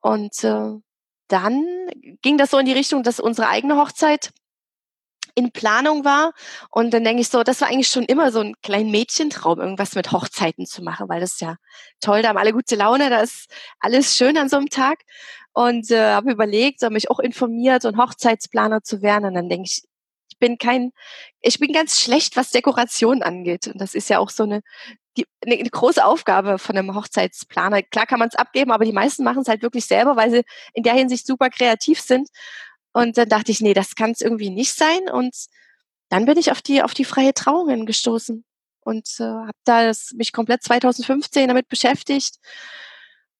Und 0.00 0.44
äh, 0.44 0.70
dann 1.28 1.66
ging 2.22 2.38
das 2.38 2.50
so 2.50 2.58
in 2.58 2.66
die 2.66 2.72
Richtung, 2.72 3.02
dass 3.02 3.18
unsere 3.18 3.48
eigene 3.48 3.76
Hochzeit 3.76 4.30
in 5.34 5.50
Planung 5.50 6.04
war. 6.04 6.32
Und 6.70 6.92
dann 6.92 7.04
denke 7.04 7.22
ich 7.22 7.28
so, 7.28 7.42
das 7.42 7.60
war 7.60 7.68
eigentlich 7.68 7.88
schon 7.88 8.04
immer 8.04 8.30
so 8.30 8.40
ein 8.40 8.54
kleiner 8.62 8.90
Mädchentraum, 8.90 9.60
irgendwas 9.60 9.94
mit 9.94 10.12
Hochzeiten 10.12 10.66
zu 10.66 10.82
machen, 10.82 11.08
weil 11.08 11.20
das 11.20 11.32
ist 11.32 11.40
ja 11.40 11.56
toll, 12.00 12.22
da 12.22 12.28
haben 12.28 12.38
alle 12.38 12.52
gute 12.52 12.76
Laune, 12.76 13.10
da 13.10 13.20
ist 13.20 13.50
alles 13.80 14.16
schön 14.16 14.36
an 14.38 14.48
so 14.48 14.56
einem 14.56 14.68
Tag 14.68 15.00
und 15.54 15.90
äh, 15.90 16.12
habe 16.12 16.32
überlegt, 16.32 16.80
so 16.80 16.90
mich 16.90 17.10
auch 17.10 17.20
informiert 17.20 17.84
und 17.84 17.96
Hochzeitsplaner 17.96 18.82
zu 18.82 19.02
werden. 19.02 19.24
Und 19.26 19.34
dann 19.34 19.48
denke 19.48 19.66
ich, 19.66 19.84
ich 20.28 20.38
bin 20.38 20.58
kein, 20.58 20.90
ich 21.40 21.60
bin 21.60 21.72
ganz 21.72 22.00
schlecht, 22.00 22.36
was 22.36 22.50
Dekoration 22.50 23.22
angeht. 23.22 23.68
Und 23.68 23.80
das 23.80 23.94
ist 23.94 24.10
ja 24.10 24.18
auch 24.18 24.30
so 24.30 24.42
eine, 24.42 24.62
die, 25.16 25.26
eine, 25.46 25.56
große 25.56 26.04
Aufgabe 26.04 26.58
von 26.58 26.76
einem 26.76 26.94
Hochzeitsplaner. 26.94 27.82
Klar 27.82 28.06
kann 28.06 28.18
man 28.18 28.28
es 28.28 28.34
abgeben, 28.34 28.72
aber 28.72 28.84
die 28.84 28.92
meisten 28.92 29.22
machen 29.22 29.42
es 29.42 29.48
halt 29.48 29.62
wirklich 29.62 29.86
selber, 29.86 30.16
weil 30.16 30.30
sie 30.30 30.42
in 30.72 30.82
der 30.82 30.94
Hinsicht 30.94 31.24
super 31.26 31.50
kreativ 31.50 32.00
sind. 32.00 32.28
Und 32.92 33.16
dann 33.16 33.28
dachte 33.28 33.52
ich, 33.52 33.60
nee, 33.60 33.74
das 33.74 33.94
kann 33.94 34.10
es 34.10 34.20
irgendwie 34.20 34.50
nicht 34.50 34.74
sein. 34.74 35.08
Und 35.08 35.34
dann 36.08 36.26
bin 36.26 36.36
ich 36.36 36.50
auf 36.50 36.62
die 36.62 36.82
auf 36.82 36.94
die 36.94 37.04
freie 37.04 37.32
Trauung 37.32 37.86
gestoßen 37.86 38.44
und 38.80 39.08
äh, 39.20 39.24
habe 39.24 39.52
da 39.64 39.92
mich 40.14 40.32
komplett 40.32 40.64
2015 40.64 41.48
damit 41.48 41.68
beschäftigt 41.68 42.38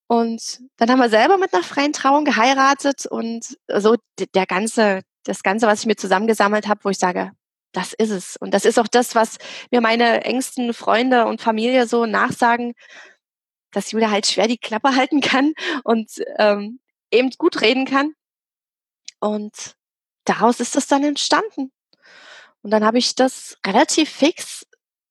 und 0.06 0.60
dann 0.76 0.90
haben 0.90 0.98
wir 0.98 1.08
selber 1.08 1.38
mit 1.38 1.54
einer 1.54 1.62
freien 1.62 1.92
Trauung 1.92 2.24
geheiratet 2.24 3.06
und 3.06 3.56
so 3.68 3.96
der 4.34 4.46
ganze, 4.46 5.02
das 5.24 5.42
Ganze, 5.42 5.66
was 5.66 5.80
ich 5.80 5.86
mir 5.86 5.96
zusammengesammelt 5.96 6.68
habe, 6.68 6.84
wo 6.84 6.90
ich 6.90 6.98
sage, 6.98 7.32
das 7.72 7.92
ist 7.92 8.10
es. 8.10 8.36
Und 8.36 8.52
das 8.54 8.64
ist 8.64 8.78
auch 8.78 8.88
das, 8.88 9.14
was 9.14 9.38
mir 9.70 9.80
meine 9.80 10.24
engsten 10.24 10.74
Freunde 10.74 11.26
und 11.26 11.40
Familie 11.40 11.86
so 11.86 12.06
nachsagen, 12.06 12.74
dass 13.72 13.90
Julia 13.90 14.10
halt 14.10 14.26
schwer 14.26 14.46
die 14.46 14.58
Klappe 14.58 14.94
halten 14.96 15.20
kann 15.20 15.54
und 15.84 16.10
ähm, 16.38 16.80
eben 17.10 17.30
gut 17.38 17.60
reden 17.60 17.86
kann. 17.86 18.14
Und 19.20 19.74
daraus 20.24 20.60
ist 20.60 20.76
das 20.76 20.86
dann 20.86 21.02
entstanden. 21.02 21.72
Und 22.62 22.70
dann 22.70 22.84
habe 22.84 22.98
ich 22.98 23.14
das 23.14 23.58
relativ 23.66 24.10
fix 24.10 24.66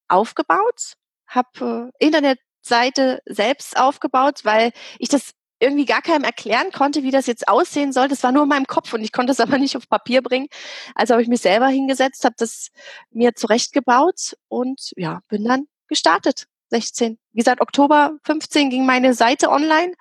aufgebaut, 0.07 0.93
habe 1.27 1.91
äh, 1.99 2.05
Internet 2.05 2.39
Seite 2.65 3.21
selbst 3.25 3.77
aufgebaut, 3.77 4.41
weil 4.43 4.71
ich 4.99 5.09
das 5.09 5.33
irgendwie 5.59 5.85
gar 5.85 6.01
keinem 6.01 6.23
erklären 6.23 6.71
konnte, 6.71 7.03
wie 7.03 7.11
das 7.11 7.25
jetzt 7.25 7.47
aussehen 7.47 7.93
soll. 7.93 8.09
Das 8.09 8.23
war 8.23 8.31
nur 8.31 8.43
in 8.43 8.49
meinem 8.49 8.67
Kopf 8.67 8.93
und 8.93 9.01
ich 9.01 9.11
konnte 9.11 9.31
es 9.31 9.39
aber 9.39 9.57
nicht 9.57 9.77
auf 9.77 9.87
Papier 9.87 10.21
bringen. 10.21 10.47
Also 10.95 11.13
habe 11.13 11.21
ich 11.21 11.29
mich 11.29 11.41
selber 11.41 11.67
hingesetzt, 11.67 12.25
habe 12.25 12.35
das 12.37 12.69
mir 13.11 13.33
zurechtgebaut 13.35 14.35
und 14.49 14.91
ja, 14.95 15.21
bin 15.29 15.45
dann 15.45 15.67
gestartet. 15.87 16.47
16. 16.69 17.19
Wie 17.33 17.37
gesagt, 17.37 17.61
Oktober 17.61 18.17
15 18.25 18.71
ging 18.71 18.85
meine 18.85 19.13
Seite 19.13 19.49
online 19.49 19.93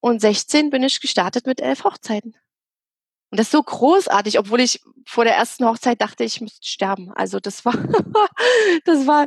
und 0.00 0.20
16 0.20 0.68
bin 0.70 0.82
ich 0.82 1.00
gestartet 1.00 1.46
mit 1.46 1.60
elf 1.60 1.84
Hochzeiten. 1.84 2.36
Und 3.30 3.38
das 3.40 3.46
ist 3.48 3.52
so 3.52 3.62
großartig, 3.62 4.38
obwohl 4.38 4.60
ich 4.60 4.80
vor 5.06 5.24
der 5.24 5.34
ersten 5.34 5.64
Hochzeit 5.64 6.00
dachte, 6.00 6.22
ich 6.22 6.40
müsste 6.40 6.66
sterben. 6.66 7.10
Also 7.14 7.40
das 7.40 7.64
war, 7.64 7.72
das 8.84 9.06
war, 9.06 9.26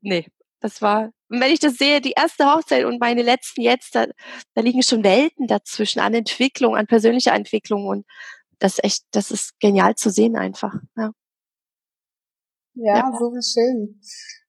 nee, 0.00 0.28
das 0.60 0.82
war, 0.82 1.10
wenn 1.28 1.52
ich 1.52 1.58
das 1.58 1.74
sehe, 1.74 2.00
die 2.00 2.12
erste 2.12 2.46
Hochzeit 2.46 2.84
und 2.84 3.00
meine 3.00 3.22
letzten 3.22 3.60
jetzt, 3.60 3.94
da, 3.94 4.06
da 4.54 4.60
liegen 4.60 4.82
schon 4.82 5.04
Welten 5.04 5.46
dazwischen 5.46 6.00
an 6.00 6.14
Entwicklung, 6.14 6.76
an 6.76 6.86
persönlicher 6.86 7.34
Entwicklung 7.34 7.86
und 7.86 8.06
das 8.58 8.74
ist 8.74 8.84
echt, 8.84 9.04
das 9.10 9.30
ist 9.30 9.58
genial 9.60 9.94
zu 9.96 10.10
sehen 10.10 10.36
einfach. 10.36 10.74
Ja, 10.96 11.12
ja, 12.74 12.96
ja. 12.96 13.12
so 13.18 13.30
schön. 13.40 14.00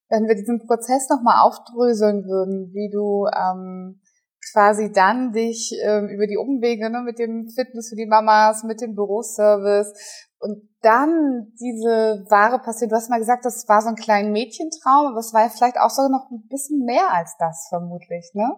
wenn 0.10 0.28
wir 0.28 0.36
diesen 0.36 0.66
Prozess 0.66 1.10
nochmal 1.10 1.42
aufdröseln 1.42 2.26
würden, 2.26 2.74
wie 2.74 2.90
du 2.90 3.28
ähm, 3.28 4.02
quasi 4.52 4.92
dann 4.92 5.32
dich 5.32 5.74
ähm, 5.84 6.08
über 6.08 6.28
die 6.28 6.38
Umwege 6.38 6.90
ne, 6.90 7.02
mit 7.02 7.20
dem 7.20 7.48
Fitness 7.50 7.90
für 7.90 7.96
die 7.96 8.06
Mamas, 8.06 8.64
mit 8.64 8.82
dem 8.82 8.96
Büroservice 8.96 9.94
und 10.40 10.70
dann 10.82 11.54
diese 11.60 12.26
Ware 12.30 12.60
passiert. 12.60 12.92
Du 12.92 12.96
hast 12.96 13.10
mal 13.10 13.20
gesagt, 13.20 13.46
das 13.46 13.68
war 13.68 13.82
so 13.82 13.90
ein 13.90 13.96
kleiner 13.96 14.30
Mädchentraum, 14.30 15.08
aber 15.08 15.20
es 15.20 15.34
war 15.34 15.44
ja 15.44 15.50
vielleicht 15.50 15.80
auch 15.80 15.90
so 15.90 16.04
noch 16.10 16.30
ein 16.32 16.48
bisschen 16.48 16.86
mehr 16.86 17.14
als 17.14 17.36
das 17.40 17.68
vermutlich. 17.70 18.32
Ne? 18.34 18.56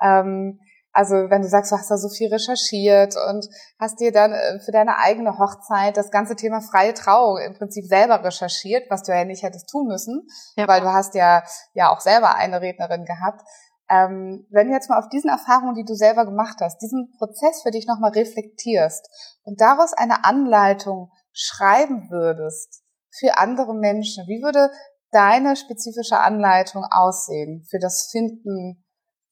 Ähm, 0.00 0.60
also 0.94 1.28
wenn 1.28 1.42
du 1.42 1.48
sagst, 1.48 1.72
du 1.72 1.76
hast 1.76 1.90
da 1.90 1.96
so 1.96 2.08
viel 2.08 2.32
recherchiert 2.32 3.16
und 3.28 3.48
hast 3.80 3.98
dir 3.98 4.12
dann 4.12 4.32
äh, 4.32 4.60
für 4.60 4.70
deine 4.70 4.98
eigene 4.98 5.38
Hochzeit 5.38 5.96
das 5.96 6.12
ganze 6.12 6.36
Thema 6.36 6.60
freie 6.60 6.94
Trauung 6.94 7.38
im 7.38 7.54
Prinzip 7.54 7.84
selber 7.84 8.22
recherchiert, 8.22 8.88
was 8.90 9.02
du 9.02 9.12
ja 9.12 9.24
nicht 9.24 9.42
hättest 9.42 9.68
tun 9.68 9.88
müssen, 9.88 10.22
ja. 10.56 10.68
weil 10.68 10.80
du 10.80 10.92
hast 10.92 11.16
ja 11.16 11.42
ja 11.72 11.90
auch 11.90 12.00
selber 12.00 12.36
eine 12.36 12.60
Rednerin 12.60 13.04
gehabt. 13.04 13.42
Ähm, 13.90 14.46
wenn 14.50 14.68
du 14.68 14.72
jetzt 14.72 14.88
mal 14.88 14.98
auf 14.98 15.08
diesen 15.10 15.28
Erfahrungen, 15.28 15.74
die 15.74 15.84
du 15.84 15.94
selber 15.94 16.24
gemacht 16.24 16.58
hast, 16.60 16.78
diesen 16.78 17.12
Prozess 17.18 17.62
für 17.62 17.70
dich 17.70 17.86
nochmal 17.86 18.12
reflektierst 18.12 19.08
und 19.42 19.60
daraus 19.60 19.92
eine 19.92 20.24
Anleitung 20.24 21.10
schreiben 21.32 22.10
würdest 22.10 22.82
für 23.10 23.36
andere 23.36 23.74
Menschen, 23.74 24.26
wie 24.26 24.42
würde 24.42 24.70
deine 25.10 25.56
spezifische 25.56 26.18
Anleitung 26.18 26.84
aussehen 26.90 27.64
für 27.70 27.78
das 27.78 28.08
Finden 28.10 28.84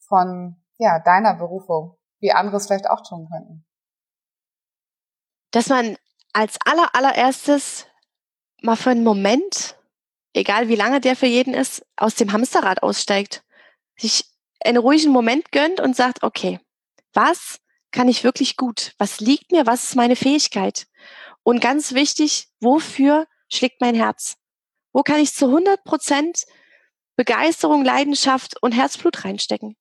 von 0.07 0.63
ja, 0.79 1.01
deiner 1.01 1.35
Berufung, 1.35 1.97
wie 2.21 2.33
andere 2.33 2.57
es 2.57 2.67
vielleicht 2.67 2.91
auch 2.91 3.03
tun 3.03 3.29
könnten? 3.33 3.67
Dass 5.51 5.69
man 5.69 5.97
als 6.33 6.59
aller, 6.65 6.95
allererstes 6.95 7.87
mal 8.63 8.77
für 8.77 8.91
einen 8.91 9.05
Moment, 9.05 9.77
egal 10.35 10.69
wie 10.69 10.77
lange 10.77 11.01
der 11.01 11.17
für 11.17 11.27
jeden 11.27 11.55
ist, 11.55 11.85
aus 11.97 12.15
dem 12.15 12.33
Hamsterrad 12.33 12.83
aussteigt, 12.83 13.45
sich 13.97 14.32
einen 14.65 14.79
ruhigen 14.79 15.13
Moment 15.13 15.53
gönnt 15.53 15.81
und 15.81 15.97
sagt, 15.97 16.23
okay, 16.23 16.61
was 17.13 17.59
kann 17.91 18.09
ich 18.09 18.25
wirklich 18.25 18.57
gut? 18.57 18.93
Was 18.99 19.21
liegt 19.21 19.53
mir? 19.53 19.67
Was 19.67 19.85
ist 19.85 19.97
meine 19.97 20.17
Fähigkeit? 20.17 20.87
Und 21.43 21.61
ganz 21.61 21.93
wichtig, 21.93 22.49
wofür 22.61 23.27
schlägt 23.49 23.81
mein 23.81 23.95
Herz? 23.95 24.37
Wo 24.93 25.03
kann 25.03 25.21
ich 25.21 25.35
zu 25.35 25.47
100 25.47 25.85
Prozent 25.85 26.45
Begeisterung, 27.17 27.85
Leidenschaft 27.85 28.63
und 28.63 28.73
Herzblut 28.73 29.25
reinstecken? 29.25 29.77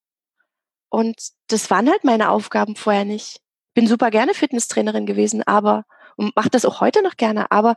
Und 0.90 1.16
das 1.48 1.70
waren 1.70 1.90
halt 1.90 2.04
meine 2.04 2.30
Aufgaben 2.30 2.76
vorher 2.76 3.06
nicht. 3.06 3.40
Bin 3.74 3.88
super 3.88 4.12
gerne 4.12 4.34
Fitnesstrainerin 4.34 5.06
gewesen, 5.06 5.44
aber 5.44 5.86
und 6.18 6.36
mache 6.36 6.50
das 6.50 6.66
auch 6.66 6.82
heute 6.82 7.02
noch 7.02 7.18
gerne, 7.18 7.52
aber 7.52 7.76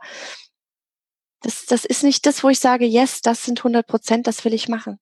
das, 1.41 1.65
das 1.65 1.85
ist 1.85 2.03
nicht 2.03 2.25
das, 2.25 2.43
wo 2.43 2.49
ich 2.49 2.59
sage, 2.59 2.85
yes, 2.85 3.21
das 3.21 3.43
sind 3.43 3.59
100 3.59 3.85
Prozent, 3.85 4.27
das 4.27 4.43
will 4.45 4.53
ich 4.53 4.67
machen. 4.67 4.99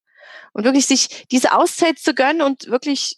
Und 0.54 0.64
wirklich 0.64 0.86
sich 0.86 1.28
diese 1.32 1.54
Auszeit 1.54 2.00
zu 2.00 2.14
gönnen 2.14 2.42
und 2.42 2.68
wirklich 2.68 3.18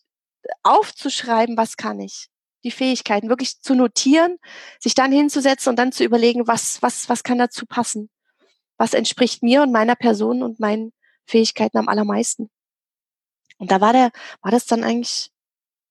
aufzuschreiben, 0.64 1.58
was 1.58 1.78
kann 1.78 2.00
ich? 2.00 2.28
Die 2.64 2.72
Fähigkeiten 2.72 3.30
wirklich 3.30 3.62
zu 3.62 3.76
notieren, 3.76 4.38
sich 4.80 4.96
dann 4.96 5.12
hinzusetzen 5.12 5.70
und 5.70 5.76
dann 5.78 5.92
zu 5.92 6.04
überlegen, 6.04 6.48
was, 6.48 6.82
was, 6.82 7.10
was 7.10 7.24
kann 7.24 7.38
dazu 7.38 7.66
passen? 7.66 8.10
Was 8.78 8.94
entspricht 8.94 9.44
mir 9.44 9.62
und 9.62 9.72
meiner 9.72 9.96
Person 9.96 10.44
und 10.44 10.60
meinen 10.60 10.92
Fähigkeiten 11.26 11.78
am 11.78 11.88
allermeisten? 11.88 12.50
Und 13.58 13.72
da 13.72 13.82
war 13.82 13.94
der, 13.94 14.12
war 14.42 14.52
das 14.52 14.66
dann 14.66 14.84
eigentlich 14.84 15.32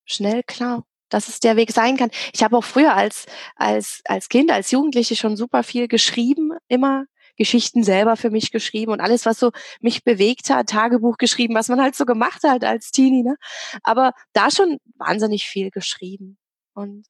schnell 0.05 0.43
klar, 0.43 0.85
dass 1.09 1.29
es 1.29 1.41
der 1.41 1.57
Weg 1.57 1.73
sein 1.73 1.97
kann. 1.97 2.11
Ich 2.33 2.43
habe 2.43 2.57
auch 2.57 2.65
früher 2.65 2.95
als, 2.95 3.27
als, 3.57 4.03
als 4.05 4.29
Kind, 4.29 4.51
als 4.51 4.71
Jugendliche 4.71 5.17
schon 5.17 5.37
super 5.37 5.63
viel 5.63 5.89
geschrieben, 5.89 6.53
immer 6.69 7.07
Geschichten 7.37 7.83
selber 7.83 8.17
für 8.17 8.31
mich 8.31 8.51
geschrieben 8.53 8.93
und 8.93 9.01
alles, 9.01 9.27
was 9.27 9.39
so 9.39 9.51
mich 9.81 10.05
bewegt 10.05 10.51
hat, 10.51 10.69
Tagebuch 10.69 11.17
geschrieben, 11.17 11.55
was 11.55 11.69
man 11.69 11.81
halt 11.81 11.95
so 11.95 12.05
gemacht 12.05 12.43
hat 12.45 12.65
als 12.65 12.91
Teenie, 12.91 13.23
ne? 13.23 13.37
Aber 13.83 14.13
da 14.33 14.51
schon 14.51 14.79
wahnsinnig 14.97 15.45
viel 15.45 15.71
geschrieben. 15.71 16.39
Und 16.75 17.07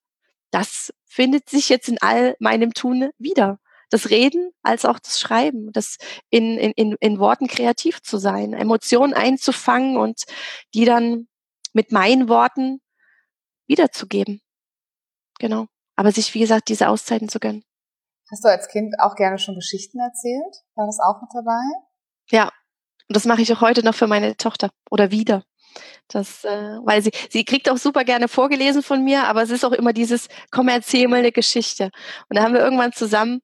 das 0.50 0.92
findet 1.04 1.48
sich 1.50 1.68
jetzt 1.68 1.88
in 1.88 1.98
all 2.00 2.36
meinem 2.38 2.72
Tun 2.74 3.10
wieder 3.18 3.58
das 3.90 4.10
Reden 4.10 4.50
als 4.62 4.84
auch 4.84 4.98
das 4.98 5.20
Schreiben, 5.20 5.72
das 5.72 5.98
in, 6.30 6.58
in, 6.58 6.96
in 6.98 7.18
Worten 7.18 7.46
kreativ 7.46 8.02
zu 8.02 8.18
sein, 8.18 8.52
Emotionen 8.52 9.14
einzufangen 9.14 9.96
und 9.96 10.22
die 10.74 10.84
dann 10.84 11.28
mit 11.72 11.92
meinen 11.92 12.28
Worten 12.28 12.80
wiederzugeben. 13.66 14.40
Genau. 15.38 15.66
Aber 15.96 16.12
sich, 16.12 16.34
wie 16.34 16.40
gesagt, 16.40 16.68
diese 16.68 16.88
Auszeiten 16.88 17.28
zu 17.28 17.38
gönnen. 17.38 17.64
Hast 18.34 18.42
du 18.42 18.48
als 18.48 18.66
Kind 18.66 18.96
auch 18.98 19.14
gerne 19.14 19.38
schon 19.38 19.54
Geschichten 19.54 20.00
erzählt? 20.00 20.64
War 20.74 20.86
das 20.86 20.98
auch 20.98 21.22
mit 21.22 21.30
dabei? 21.32 21.62
Ja. 22.30 22.46
Und 23.08 23.16
das 23.16 23.26
mache 23.26 23.42
ich 23.42 23.52
auch 23.52 23.60
heute 23.60 23.84
noch 23.84 23.94
für 23.94 24.08
meine 24.08 24.36
Tochter 24.36 24.70
oder 24.90 25.12
wieder. 25.12 25.44
Das, 26.08 26.42
äh, 26.42 26.78
weil 26.82 27.00
sie, 27.00 27.12
sie 27.30 27.44
kriegt 27.44 27.70
auch 27.70 27.76
super 27.76 28.02
gerne 28.02 28.26
vorgelesen 28.26 28.82
von 28.82 29.04
mir, 29.04 29.28
aber 29.28 29.42
es 29.42 29.50
ist 29.50 29.64
auch 29.64 29.70
immer 29.70 29.92
dieses, 29.92 30.26
komm, 30.50 30.66
erzähl 30.66 31.06
mal 31.06 31.20
eine 31.20 31.30
Geschichte. 31.30 31.90
Und 32.28 32.36
da 32.36 32.42
haben 32.42 32.54
wir 32.54 32.60
irgendwann 32.60 32.92
zusammen 32.92 33.40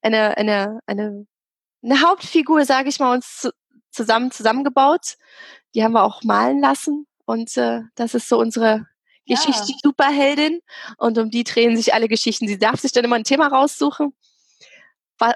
eine, 0.00 0.36
eine, 0.36 0.80
eine, 0.86 1.24
eine 1.84 2.00
Hauptfigur, 2.00 2.64
sage 2.64 2.88
ich 2.88 2.98
mal, 2.98 3.14
uns 3.14 3.42
zu, 3.42 3.52
zusammen 3.92 4.32
zusammengebaut. 4.32 5.18
Die 5.76 5.84
haben 5.84 5.92
wir 5.92 6.02
auch 6.02 6.24
malen 6.24 6.60
lassen. 6.60 7.06
Und 7.26 7.56
äh, 7.56 7.82
das 7.94 8.14
ist 8.14 8.28
so 8.28 8.40
unsere 8.40 8.88
ja. 9.24 9.36
Geschichte 9.36 9.72
Superheldin. 9.84 10.62
Und 10.98 11.16
um 11.16 11.30
die 11.30 11.44
drehen 11.44 11.76
sich 11.76 11.94
alle 11.94 12.08
Geschichten. 12.08 12.48
Sie 12.48 12.58
darf 12.58 12.80
sich 12.80 12.90
dann 12.90 13.04
immer 13.04 13.14
ein 13.14 13.22
Thema 13.22 13.46
raussuchen, 13.46 14.12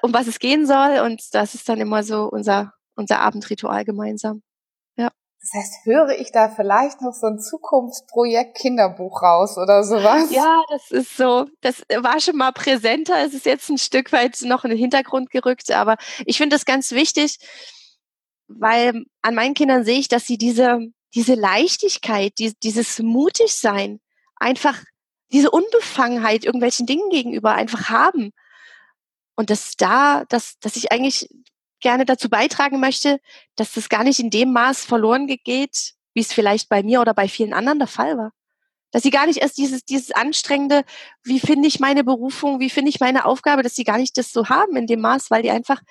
um 0.02 0.12
was 0.12 0.26
es 0.26 0.38
gehen 0.38 0.66
soll. 0.66 1.00
Und 1.00 1.22
das 1.34 1.54
ist 1.54 1.68
dann 1.68 1.80
immer 1.80 2.02
so 2.02 2.24
unser, 2.24 2.72
unser 2.94 3.20
Abendritual 3.20 3.84
gemeinsam. 3.84 4.42
Das 5.46 5.62
heißt, 5.62 5.86
höre 5.86 6.18
ich 6.18 6.32
da 6.32 6.48
vielleicht 6.48 7.02
noch 7.02 7.12
so 7.12 7.28
ein 7.28 7.38
Zukunftsprojekt 7.38 8.56
Kinderbuch 8.56 9.22
raus 9.22 9.56
oder 9.58 9.84
sowas? 9.84 10.30
Ja, 10.32 10.62
das 10.70 10.90
ist 10.90 11.16
so. 11.16 11.46
Das 11.60 11.82
war 11.88 12.18
schon 12.20 12.36
mal 12.36 12.50
präsenter. 12.50 13.24
Es 13.24 13.32
ist 13.32 13.46
jetzt 13.46 13.68
ein 13.70 13.78
Stück 13.78 14.12
weit 14.12 14.40
noch 14.42 14.64
in 14.64 14.70
den 14.70 14.78
Hintergrund 14.78 15.30
gerückt. 15.30 15.70
Aber 15.70 15.96
ich 16.24 16.36
finde 16.38 16.56
das 16.56 16.64
ganz 16.64 16.90
wichtig, 16.90 17.38
weil 18.48 19.04
an 19.22 19.34
meinen 19.36 19.54
Kindern 19.54 19.84
sehe 19.84 20.00
ich, 20.00 20.08
dass 20.08 20.26
sie 20.26 20.36
diese, 20.36 20.80
diese 21.14 21.34
Leichtigkeit, 21.34 22.32
die, 22.38 22.54
dieses 22.64 22.98
Mutigsein, 22.98 24.00
einfach 24.36 24.82
diese 25.30 25.52
Unbefangenheit 25.52 26.44
irgendwelchen 26.44 26.86
Dingen 26.86 27.08
gegenüber 27.10 27.52
einfach 27.52 27.88
haben. 27.88 28.32
Und 29.36 29.50
dass 29.50 29.76
da, 29.76 30.24
dass, 30.28 30.58
dass 30.60 30.76
ich 30.76 30.90
eigentlich 30.90 31.28
gerne 31.80 32.04
dazu 32.04 32.28
beitragen 32.28 32.80
möchte, 32.80 33.20
dass 33.54 33.72
das 33.72 33.88
gar 33.88 34.02
nicht 34.02 34.18
in 34.18 34.30
dem 34.30 34.52
Maß 34.52 34.84
verloren 34.84 35.26
geht, 35.26 35.92
wie 36.14 36.20
es 36.20 36.32
vielleicht 36.32 36.68
bei 36.68 36.82
mir 36.82 37.00
oder 37.00 37.14
bei 37.14 37.28
vielen 37.28 37.52
anderen 37.52 37.78
der 37.78 37.88
Fall 37.88 38.16
war. 38.16 38.32
Dass 38.90 39.02
sie 39.02 39.10
gar 39.10 39.26
nicht 39.26 39.38
erst 39.38 39.58
dieses, 39.58 39.84
dieses 39.84 40.12
anstrengende, 40.12 40.84
wie 41.22 41.38
finde 41.38 41.68
ich 41.68 41.80
meine 41.80 42.02
Berufung, 42.02 42.60
wie 42.60 42.70
finde 42.70 42.88
ich 42.88 43.00
meine 43.00 43.26
Aufgabe, 43.26 43.62
dass 43.62 43.76
sie 43.76 43.84
gar 43.84 43.98
nicht 43.98 44.16
das 44.16 44.32
so 44.32 44.48
haben 44.48 44.76
in 44.76 44.86
dem 44.86 45.00
Maß, 45.00 45.30
weil 45.30 45.42
die 45.42 45.50
einfach 45.50 45.82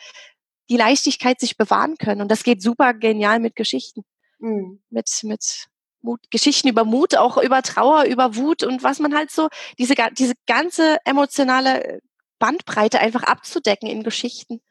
die 0.70 0.78
Leichtigkeit 0.78 1.40
sich 1.40 1.58
bewahren 1.58 1.98
können. 1.98 2.22
Und 2.22 2.30
das 2.30 2.44
geht 2.44 2.64
super 2.64 2.94
genial 2.94 3.40
mit 3.40 3.56
Geschichten. 3.56 4.04
Mhm. 4.40 4.82
Mit, 4.90 5.10
mit 5.24 5.68
Mut, 6.02 6.22
Geschichten 6.32 6.68
über 6.68 6.86
Mut, 6.86 7.16
auch 7.18 7.38
über 7.38 7.62
Trauer, 7.62 8.06
über 8.06 8.36
Wut 8.36 8.64
und 8.64 8.84
was 8.84 9.00
man 9.00 9.16
halt 9.16 9.32
so, 9.32 9.50
diese, 9.78 9.96
diese 10.18 10.34
ganze 10.48 10.98
emotionale 11.06 12.02
Bandbreite 12.40 13.00
einfach 13.00 13.24
abzudecken 13.24 13.90
in 13.90 14.04
Geschichten 14.04 14.62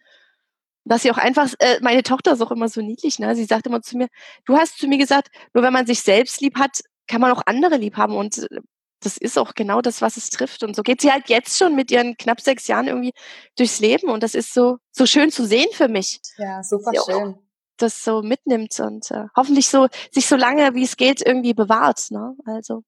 dass 0.85 1.03
sie 1.03 1.11
auch 1.11 1.19
einfach, 1.19 1.53
äh, 1.59 1.79
meine 1.81 2.03
Tochter 2.03 2.33
ist 2.33 2.43
auch 2.43 2.51
immer 2.51 2.69
so 2.69 2.81
niedlich, 2.83 3.19
ne? 3.19 3.35
Sie 3.35 3.45
sagt 3.45 3.67
immer 3.67 3.81
zu 3.81 3.97
mir, 3.97 4.09
du 4.45 4.57
hast 4.57 4.79
zu 4.79 4.87
mir 4.87 4.99
gesagt, 4.99 5.29
nur 5.55 5.65
wenn 5.65 5.73
man 5.73 5.87
sich 5.87 6.01
selbst 6.01 6.41
lieb 6.41 6.59
hat, 6.59 6.81
kann 7.07 7.21
man 7.21 7.33
auch 7.33 7.43
andere 7.47 7.77
lieb 7.77 7.97
haben 7.97 8.17
und 8.17 8.39
äh, 8.39 8.61
das 9.01 9.17
ist 9.19 9.39
auch 9.39 9.55
genau 9.55 9.83
das, 9.83 10.01
was 10.01 10.17
es 10.17 10.31
trifft. 10.31 10.63
Und 10.63 10.75
so 10.75 10.83
geht 10.83 11.03
sie 11.03 11.13
halt 11.13 11.29
jetzt 11.29 11.59
schon 11.59 11.75
mit 11.75 11.91
ihren 11.91 12.17
knapp 12.17 12.41
sechs 12.41 12.67
Jahren 12.69 12.87
irgendwie 12.89 13.13
durchs 13.57 13.81
Leben 13.81 14.09
und 14.09 14.23
das 14.23 14.35
ist 14.35 14.55
so, 14.55 14.79
so 14.93 15.05
schön 15.05 15.31
zu 15.31 15.47
sehen 15.47 15.69
für 15.73 15.89
mich. 15.89 16.21
Ja, 16.39 16.63
super 16.63 16.93
schön. 17.05 17.39
Das 17.77 18.05
so 18.05 18.23
mitnimmt 18.23 18.79
und 18.81 19.11
äh, 19.11 19.25
hoffentlich 19.37 19.69
so, 19.69 19.89
sich 20.13 20.27
so 20.27 20.37
lange 20.37 20.75
wie 20.75 20.85
es 20.85 20.97
geht 20.97 21.27
irgendwie 21.27 21.55
bewahrt, 21.55 22.11
ne? 22.11 22.35
Also. 22.47 22.83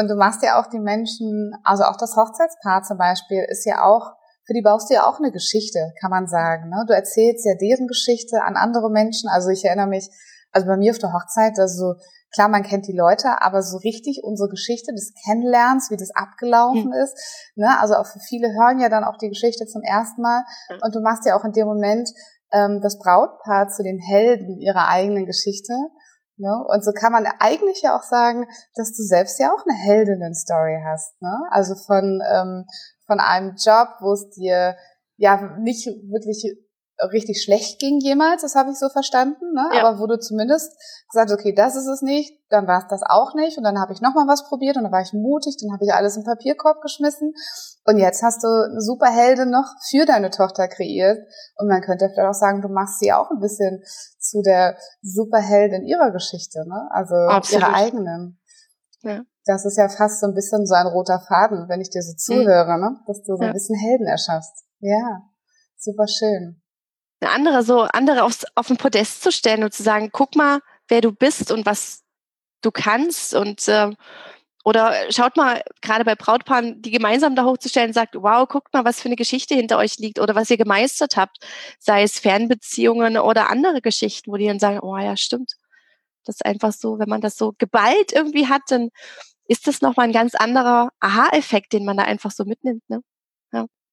Und 0.00 0.08
du 0.08 0.16
machst 0.16 0.42
ja 0.42 0.58
auch 0.58 0.66
die 0.66 0.80
Menschen, 0.80 1.52
also 1.62 1.84
auch 1.84 1.96
das 1.96 2.16
Hochzeitspaar 2.16 2.82
zum 2.82 2.96
Beispiel 2.96 3.44
ist 3.48 3.66
ja 3.66 3.84
auch 3.84 4.12
für 4.46 4.54
die 4.54 4.62
baust 4.62 4.90
du 4.90 4.94
ja 4.94 5.06
auch 5.06 5.20
eine 5.20 5.30
Geschichte, 5.30 5.92
kann 6.00 6.10
man 6.10 6.26
sagen. 6.26 6.70
Ne? 6.70 6.84
Du 6.88 6.92
erzählst 6.92 7.46
ja 7.46 7.54
deren 7.54 7.86
Geschichte 7.86 8.42
an 8.42 8.56
andere 8.56 8.90
Menschen. 8.90 9.28
Also 9.28 9.50
ich 9.50 9.64
erinnere 9.64 9.86
mich, 9.86 10.08
also 10.50 10.66
bei 10.66 10.76
mir 10.76 10.90
auf 10.90 10.98
der 10.98 11.12
Hochzeit, 11.12 11.56
also 11.60 11.94
klar, 12.34 12.48
man 12.48 12.64
kennt 12.64 12.88
die 12.88 12.96
Leute, 12.96 13.42
aber 13.42 13.62
so 13.62 13.76
richtig 13.76 14.22
unsere 14.24 14.48
Geschichte 14.48 14.92
des 14.92 15.12
Kennenlernens, 15.24 15.92
wie 15.92 15.96
das 15.96 16.10
abgelaufen 16.14 16.86
mhm. 16.86 16.94
ist, 16.94 17.14
ne? 17.54 17.78
also 17.78 17.94
auch 17.94 18.06
für 18.06 18.18
viele 18.18 18.48
hören 18.48 18.80
ja 18.80 18.88
dann 18.88 19.04
auch 19.04 19.18
die 19.18 19.28
Geschichte 19.28 19.66
zum 19.66 19.82
ersten 19.82 20.22
Mal 20.22 20.42
und 20.82 20.96
du 20.96 21.00
machst 21.00 21.26
ja 21.26 21.38
auch 21.38 21.44
in 21.44 21.52
dem 21.52 21.68
Moment 21.68 22.10
ähm, 22.50 22.80
das 22.82 22.98
Brautpaar 22.98 23.68
zu 23.68 23.84
den 23.84 24.00
Helden 24.00 24.58
ihrer 24.58 24.88
eigenen 24.88 25.26
Geschichte. 25.26 25.74
Ne? 26.40 26.64
Und 26.68 26.84
so 26.84 26.92
kann 26.92 27.12
man 27.12 27.26
eigentlich 27.38 27.82
ja 27.82 27.96
auch 27.96 28.02
sagen, 28.02 28.46
dass 28.74 28.92
du 28.96 29.02
selbst 29.02 29.38
ja 29.38 29.52
auch 29.52 29.64
eine 29.66 29.76
Heldinnen-Story 29.76 30.82
hast. 30.84 31.20
Ne? 31.20 31.32
Also 31.50 31.74
von 31.74 32.20
ähm, 32.28 32.66
von 33.06 33.20
einem 33.20 33.56
Job, 33.56 33.88
wo 34.00 34.12
es 34.12 34.30
dir 34.30 34.76
ja 35.16 35.56
nicht 35.58 35.86
wirklich 35.86 36.56
richtig 37.08 37.42
schlecht 37.42 37.78
ging 37.78 37.98
jemals, 37.98 38.42
das 38.42 38.54
habe 38.54 38.70
ich 38.70 38.78
so 38.78 38.88
verstanden, 38.88 39.52
ne? 39.54 39.68
Ja. 39.72 39.84
aber 39.84 40.00
wo 40.00 40.06
du 40.06 40.18
zumindest 40.18 40.72
gesagt 41.08 41.30
hast, 41.30 41.38
okay, 41.38 41.54
das 41.54 41.76
ist 41.76 41.86
es 41.86 42.02
nicht, 42.02 42.38
dann 42.50 42.66
war 42.66 42.78
es 42.78 42.88
das 42.88 43.02
auch 43.02 43.34
nicht 43.34 43.56
und 43.58 43.64
dann 43.64 43.78
habe 43.78 43.92
ich 43.92 44.00
nochmal 44.00 44.26
was 44.28 44.44
probiert 44.48 44.76
und 44.76 44.84
dann 44.84 44.92
war 44.92 45.00
ich 45.00 45.12
mutig, 45.12 45.56
dann 45.60 45.72
habe 45.72 45.84
ich 45.84 45.92
alles 45.92 46.16
im 46.16 46.24
Papierkorb 46.24 46.82
geschmissen 46.82 47.32
und 47.84 47.98
jetzt 47.98 48.22
hast 48.22 48.44
du 48.44 48.48
eine 48.48 48.80
super 48.80 49.08
Heldin 49.08 49.50
noch 49.50 49.66
für 49.88 50.04
deine 50.04 50.30
Tochter 50.30 50.68
kreiert 50.68 51.18
und 51.56 51.68
man 51.68 51.80
könnte 51.80 52.08
vielleicht 52.08 52.28
auch 52.28 52.38
sagen, 52.38 52.60
du 52.60 52.68
machst 52.68 53.00
sie 53.00 53.12
auch 53.12 53.30
ein 53.30 53.40
bisschen 53.40 53.82
zu 54.18 54.42
der 54.42 54.76
Superheldin 55.02 55.84
ihrer 55.84 56.10
Geschichte, 56.12 56.66
ne? 56.68 56.88
also 56.90 57.14
Absolut. 57.14 57.62
ihrer 57.62 57.74
eigenen. 57.74 58.40
Ja. 59.02 59.22
Das 59.46 59.64
ist 59.64 59.78
ja 59.78 59.88
fast 59.88 60.20
so 60.20 60.26
ein 60.26 60.34
bisschen 60.34 60.66
so 60.66 60.74
ein 60.74 60.86
roter 60.86 61.18
Faden, 61.18 61.66
wenn 61.68 61.80
ich 61.80 61.88
dir 61.88 62.02
so 62.02 62.12
mhm. 62.12 62.18
zuhöre, 62.18 62.76
mhm. 62.76 62.80
ne? 62.82 63.00
dass 63.06 63.22
du 63.22 63.36
so 63.36 63.42
ein 63.42 63.52
bisschen 63.54 63.76
Helden 63.76 64.06
erschaffst. 64.06 64.64
Ja, 64.80 65.22
super 65.76 66.06
schön 66.06 66.59
eine 67.20 67.30
andere 67.32 67.62
so 67.62 67.82
andere 67.82 68.24
aufs, 68.24 68.44
auf 68.54 68.68
den 68.68 68.76
Podest 68.76 69.22
zu 69.22 69.32
stellen 69.32 69.64
und 69.64 69.74
zu 69.74 69.82
sagen, 69.82 70.10
guck 70.12 70.36
mal, 70.36 70.60
wer 70.88 71.00
du 71.00 71.12
bist 71.12 71.50
und 71.50 71.66
was 71.66 72.02
du 72.62 72.70
kannst 72.70 73.34
und 73.34 73.66
äh, 73.68 73.90
oder 74.64 74.94
schaut 75.10 75.36
mal, 75.36 75.62
gerade 75.80 76.04
bei 76.04 76.14
Brautpaaren, 76.14 76.82
die 76.82 76.90
gemeinsam 76.90 77.34
da 77.34 77.44
hochzustellen, 77.44 77.94
sagt, 77.94 78.14
wow, 78.16 78.46
guckt 78.46 78.74
mal, 78.74 78.84
was 78.84 79.00
für 79.00 79.06
eine 79.06 79.16
Geschichte 79.16 79.54
hinter 79.54 79.78
euch 79.78 79.98
liegt 79.98 80.18
oder 80.18 80.34
was 80.34 80.50
ihr 80.50 80.58
gemeistert 80.58 81.16
habt, 81.16 81.38
sei 81.78 82.02
es 82.02 82.18
Fernbeziehungen 82.18 83.16
oder 83.16 83.48
andere 83.48 83.80
Geschichten, 83.80 84.30
wo 84.30 84.36
die 84.36 84.46
dann 84.46 84.58
sagen, 84.58 84.80
oh 84.80 84.98
ja, 84.98 85.16
stimmt. 85.16 85.54
Das 86.24 86.36
ist 86.36 86.44
einfach 86.44 86.72
so, 86.72 86.98
wenn 86.98 87.08
man 87.08 87.22
das 87.22 87.36
so 87.36 87.54
geballt 87.58 88.12
irgendwie 88.12 88.48
hat, 88.48 88.62
dann 88.68 88.90
ist 89.48 89.66
das 89.66 89.80
nochmal 89.80 90.06
ein 90.06 90.12
ganz 90.12 90.34
anderer 90.34 90.90
Aha-Effekt, 91.00 91.72
den 91.72 91.84
man 91.86 91.96
da 91.96 92.04
einfach 92.04 92.30
so 92.30 92.44
mitnimmt. 92.44 92.82
Ne? 92.88 93.02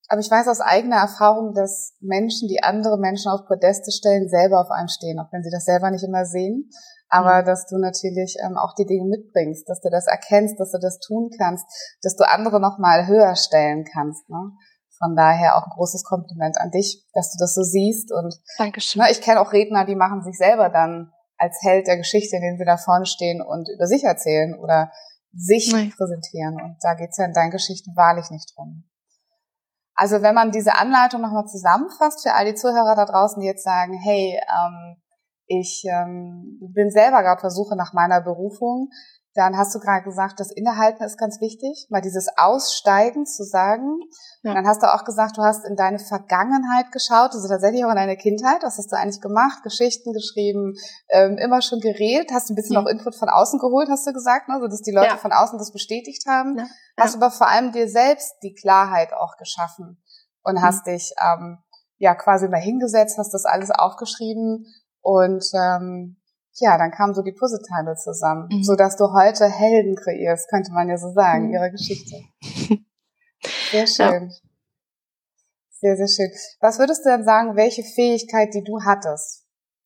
Aber 0.08 0.22
ich 0.22 0.32
weiß 0.32 0.48
aus 0.48 0.62
eigener 0.62 0.98
Erfahrung, 0.98 1.54
dass 1.54 1.94
Menschen, 2.00 2.48
die 2.48 2.64
andere 2.64 2.98
Menschen 2.98 3.30
auf 3.30 3.46
Podeste 3.46 3.92
stellen, 3.92 4.30
selber 4.30 4.62
auf 4.62 4.72
einem 4.72 4.88
stehen, 4.88 5.20
auch 5.20 5.32
wenn 5.32 5.44
sie 5.44 5.52
das 5.52 5.66
selber 5.66 5.92
nicht 5.92 6.04
immer 6.04 6.26
sehen. 6.26 6.70
Aber 7.10 7.42
mhm. 7.42 7.46
dass 7.46 7.68
du 7.68 7.78
natürlich 7.78 8.38
ähm, 8.44 8.58
auch 8.58 8.74
die 8.76 8.86
Dinge 8.86 9.06
mitbringst, 9.06 9.68
dass 9.68 9.82
du 9.82 9.90
das 9.90 10.08
erkennst, 10.08 10.60
dass 10.60 10.72
du 10.72 10.80
das 10.80 11.00
tun 11.00 11.30
kannst, 11.38 11.66
dass 12.02 12.16
du 12.16 12.28
andere 12.28 12.60
noch 12.60 12.78
mal 12.80 13.08
höher 13.08 13.36
stellen 13.36 13.86
kannst. 13.86 14.30
Ne? 14.30 14.52
Von 14.98 15.16
daher 15.16 15.56
auch 15.56 15.64
ein 15.64 15.76
großes 15.76 16.04
Kompliment 16.04 16.58
an 16.60 16.72
dich, 16.72 17.06
dass 17.14 17.32
du 17.32 17.38
das 17.40 17.54
so 17.54 17.64
siehst. 17.64 18.12
Und 18.12 18.34
Dankeschön. 18.58 19.02
Ne, 19.02 19.12
ich 19.12 19.22
kenne 19.22 19.42
auch 19.42 19.54
Redner, 19.54 19.86
die 19.86 19.96
machen 19.96 20.24
sich 20.24 20.38
selber 20.38 20.70
dann 20.70 21.12
als 21.38 21.60
Held 21.62 21.88
der 21.88 21.98
Geschichte, 21.98 22.38
in 22.38 22.42
denen 22.42 22.58
sie 22.58 22.66
da 22.66 22.78
vorne 22.78 23.06
stehen 23.06 23.42
und 23.42 23.70
über 23.70 23.86
sich 23.86 24.04
erzählen 24.04 24.58
oder 24.58 24.92
sich 25.34 25.72
Nein. 25.72 25.94
präsentieren. 25.96 26.56
Und 26.56 26.78
da 26.82 26.96
geht's 26.96 27.18
ja 27.18 27.26
in 27.26 27.34
deinen 27.34 27.52
Geschichten 27.52 27.96
wahrlich 27.96 28.32
nicht 28.32 28.54
drum. 28.56 28.86
Also 30.00 30.22
wenn 30.22 30.36
man 30.36 30.52
diese 30.52 30.76
Anleitung 30.76 31.22
nochmal 31.22 31.48
zusammenfasst 31.48 32.22
für 32.22 32.36
all 32.36 32.46
die 32.46 32.54
Zuhörer 32.54 32.96
da 32.96 33.06
draußen, 33.06 33.42
die 33.42 33.48
jetzt 33.48 33.64
sagen, 33.64 33.94
hey, 33.94 34.40
ähm, 34.48 35.02
ich 35.48 35.84
ähm, 35.90 36.60
bin 36.74 36.92
selber 36.92 37.24
gerade 37.24 37.40
Versuche 37.40 37.76
nach 37.76 37.94
meiner 37.94 38.22
Berufung, 38.22 38.90
dann 39.38 39.56
hast 39.56 39.74
du 39.76 39.80
gerade 39.80 40.04
gesagt, 40.04 40.40
das 40.40 40.52
Innehalten 40.52 41.04
ist 41.04 41.20
ganz 41.20 41.40
wichtig, 41.40 41.86
mal 41.92 42.02
dieses 42.02 42.28
Aussteigen 42.38 43.28
zu 43.28 43.44
sagen. 43.44 44.00
Ja. 44.42 44.56
dann 44.56 44.66
hast 44.66 44.82
du 44.82 44.92
auch 44.92 45.04
gesagt, 45.04 45.38
du 45.38 45.44
hast 45.44 45.64
in 45.64 45.76
deine 45.76 46.00
Vergangenheit 46.00 46.92
geschaut, 46.92 47.34
also 47.34 47.48
tatsächlich 47.48 47.86
auch 47.86 47.92
in 47.92 47.98
deine 47.98 48.18
Kindheit. 48.18 48.64
Was 48.64 48.80
hast 48.80 48.92
du 48.92 48.98
eigentlich 48.98 49.22
gemacht? 49.22 49.62
Geschichten 49.62 50.12
geschrieben, 50.12 50.74
ähm, 51.10 51.38
immer 51.38 51.62
schon 51.62 51.80
geredet, 51.82 52.32
hast 52.34 52.50
ein 52.50 52.56
bisschen 52.56 52.82
mhm. 52.82 52.88
auch 52.88 52.90
Input 52.90 53.16
von 53.16 53.30
außen 53.30 53.60
geholt, 53.60 53.90
hast 53.90 54.08
du 54.08 54.14
gesagt, 54.14 54.50
ne? 54.50 54.58
so 54.60 54.68
dass 54.68 54.82
die 54.82 54.92
Leute 54.92 55.10
ja. 55.10 55.18
von 55.18 55.32
außen 55.32 55.60
das 55.60 55.72
bestätigt 55.72 56.26
haben. 56.28 56.58
Ja. 56.58 56.66
Hast 57.00 57.16
aber 57.16 57.30
vor 57.30 57.48
allem 57.48 57.72
dir 57.72 57.88
selbst 57.88 58.34
die 58.42 58.56
Klarheit 58.56 59.14
auch 59.14 59.38
geschaffen 59.38 60.02
und 60.42 60.56
mhm. 60.56 60.62
hast 60.64 60.88
dich 60.88 61.14
ähm, 61.22 61.60
ja 61.98 62.16
quasi 62.16 62.48
mal 62.48 62.60
hingesetzt, 62.60 63.20
hast 63.20 63.36
das 63.36 63.46
alles 63.46 63.70
aufgeschrieben 63.70 64.66
und 65.02 65.46
ähm, 65.54 66.18
ja, 66.60 66.78
dann 66.78 66.92
kamen 66.92 67.14
so 67.14 67.22
die 67.22 67.34
Puzzleteile 67.34 67.96
zusammen, 67.96 68.50
mhm. 68.52 68.64
so 68.64 68.76
dass 68.76 68.98
du 68.98 69.06
heute 69.14 69.46
Helden 69.46 69.96
kreierst, 69.96 70.50
könnte 70.50 70.72
man 70.72 70.90
ja 70.90 70.98
so 70.98 71.12
sagen, 71.12 71.48
mhm. 71.48 71.54
ihre 71.54 71.72
Geschichte. 71.72 72.16
Sehr 73.72 73.88
schön. 73.88 74.30
Ja. 74.30 74.36
Sehr, 75.80 75.96
sehr 75.96 76.08
schön. 76.08 76.32
Was 76.60 76.80
würdest 76.80 77.06
du 77.06 77.10
denn 77.10 77.24
sagen, 77.24 77.56
welche 77.56 77.84
Fähigkeit, 77.84 78.52
die 78.56 78.64
du 78.64 78.80
hattest? 78.84 79.46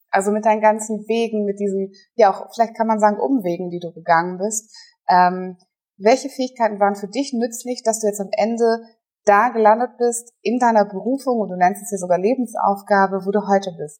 Also 0.09 0.31
mit 0.31 0.45
deinen 0.45 0.61
ganzen 0.61 1.05
Wegen, 1.09 1.43
mit 1.43 1.59
diesen, 1.59 1.91
ja 2.15 2.31
auch, 2.31 2.47
vielleicht 2.53 2.77
kann 2.77 2.87
man 2.87 3.01
sagen, 3.01 3.19
Umwegen, 3.19 3.69
die 3.69 3.79
du 3.79 3.91
gegangen 3.91 4.37
bist. 4.37 4.73
Ähm, 5.09 5.57
welche 5.97 6.29
Fähigkeiten 6.29 6.79
waren 6.79 6.95
für 6.95 7.09
dich 7.09 7.33
nützlich, 7.33 7.83
dass 7.83 7.99
du 7.99 8.07
jetzt 8.07 8.21
am 8.21 8.29
Ende 8.31 8.83
da 9.25 9.49
gelandet 9.49 9.97
bist, 9.97 10.31
in 10.41 10.59
deiner 10.59 10.85
Berufung, 10.85 11.41
und 11.41 11.49
du 11.49 11.57
nennst 11.57 11.83
es 11.83 11.91
ja 11.91 11.97
sogar 11.97 12.17
Lebensaufgabe, 12.17 13.25
wo 13.25 13.31
du 13.31 13.45
heute 13.49 13.75
bist? 13.77 13.99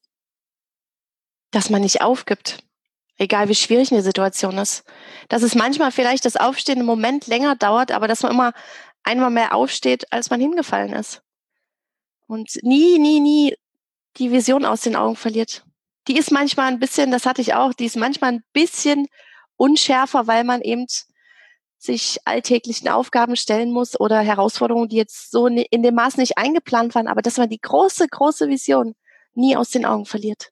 dass 1.51 1.69
man 1.69 1.81
nicht 1.81 2.01
aufgibt, 2.01 2.63
egal 3.21 3.47
wie 3.49 3.55
schwierig 3.55 3.91
eine 3.91 4.01
Situation 4.01 4.57
ist. 4.57 4.83
Dass 5.29 5.43
es 5.43 5.53
manchmal 5.53 5.91
vielleicht 5.91 6.25
das 6.25 6.35
Aufstehen 6.35 6.79
im 6.79 6.85
Moment 6.87 7.27
länger 7.27 7.55
dauert, 7.55 7.91
aber 7.91 8.07
dass 8.07 8.23
man 8.23 8.31
immer 8.31 8.51
einmal 9.03 9.29
mehr 9.29 9.53
aufsteht, 9.53 10.11
als 10.11 10.31
man 10.31 10.41
hingefallen 10.41 10.93
ist. 10.93 11.21
Und 12.27 12.57
nie, 12.63 12.97
nie, 12.97 13.19
nie 13.19 13.55
die 14.17 14.31
Vision 14.31 14.65
aus 14.65 14.81
den 14.81 14.95
Augen 14.95 15.15
verliert. 15.15 15.63
Die 16.07 16.17
ist 16.17 16.31
manchmal 16.31 16.67
ein 16.67 16.79
bisschen, 16.79 17.11
das 17.11 17.27
hatte 17.27 17.41
ich 17.41 17.53
auch, 17.53 17.73
die 17.73 17.85
ist 17.85 17.95
manchmal 17.95 18.33
ein 18.33 18.43
bisschen 18.53 19.07
unschärfer, 19.55 20.25
weil 20.25 20.43
man 20.43 20.61
eben 20.61 20.87
sich 21.77 22.17
alltäglichen 22.25 22.89
Aufgaben 22.89 23.35
stellen 23.35 23.71
muss 23.71 23.99
oder 23.99 24.19
Herausforderungen, 24.19 24.89
die 24.89 24.97
jetzt 24.97 25.29
so 25.29 25.45
in 25.47 25.83
dem 25.83 25.95
Maß 25.95 26.17
nicht 26.17 26.37
eingeplant 26.37 26.95
waren, 26.95 27.07
aber 27.07 27.21
dass 27.21 27.37
man 27.37 27.49
die 27.49 27.61
große, 27.61 28.07
große 28.07 28.49
Vision 28.49 28.95
nie 29.33 29.55
aus 29.55 29.69
den 29.69 29.85
Augen 29.85 30.05
verliert. 30.05 30.51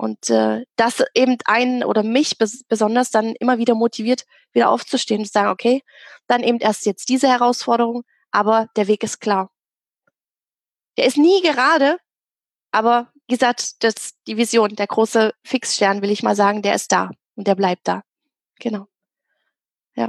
Und 0.00 0.30
äh, 0.30 0.64
das 0.76 1.04
eben 1.12 1.36
einen 1.44 1.84
oder 1.84 2.02
mich 2.02 2.38
bes 2.38 2.64
besonders 2.64 3.10
dann 3.10 3.34
immer 3.34 3.58
wieder 3.58 3.74
motiviert, 3.74 4.24
wieder 4.50 4.70
aufzustehen 4.70 5.20
und 5.20 5.26
zu 5.26 5.32
sagen, 5.32 5.50
okay, 5.50 5.82
dann 6.26 6.42
eben 6.42 6.56
erst 6.56 6.86
jetzt 6.86 7.10
diese 7.10 7.28
Herausforderung, 7.28 8.04
aber 8.30 8.68
der 8.76 8.86
Weg 8.86 9.02
ist 9.02 9.20
klar. 9.20 9.50
Der 10.96 11.04
ist 11.04 11.18
nie 11.18 11.42
gerade, 11.42 11.98
aber 12.70 13.12
wie 13.28 13.34
gesagt, 13.34 13.84
das, 13.84 14.14
die 14.26 14.38
Vision, 14.38 14.74
der 14.74 14.86
große 14.86 15.34
Fixstern, 15.44 16.00
will 16.00 16.10
ich 16.10 16.22
mal 16.22 16.34
sagen, 16.34 16.62
der 16.62 16.76
ist 16.76 16.92
da 16.92 17.10
und 17.36 17.46
der 17.46 17.54
bleibt 17.54 17.86
da. 17.86 18.00
Genau. 18.58 18.86
Ja. 19.96 20.08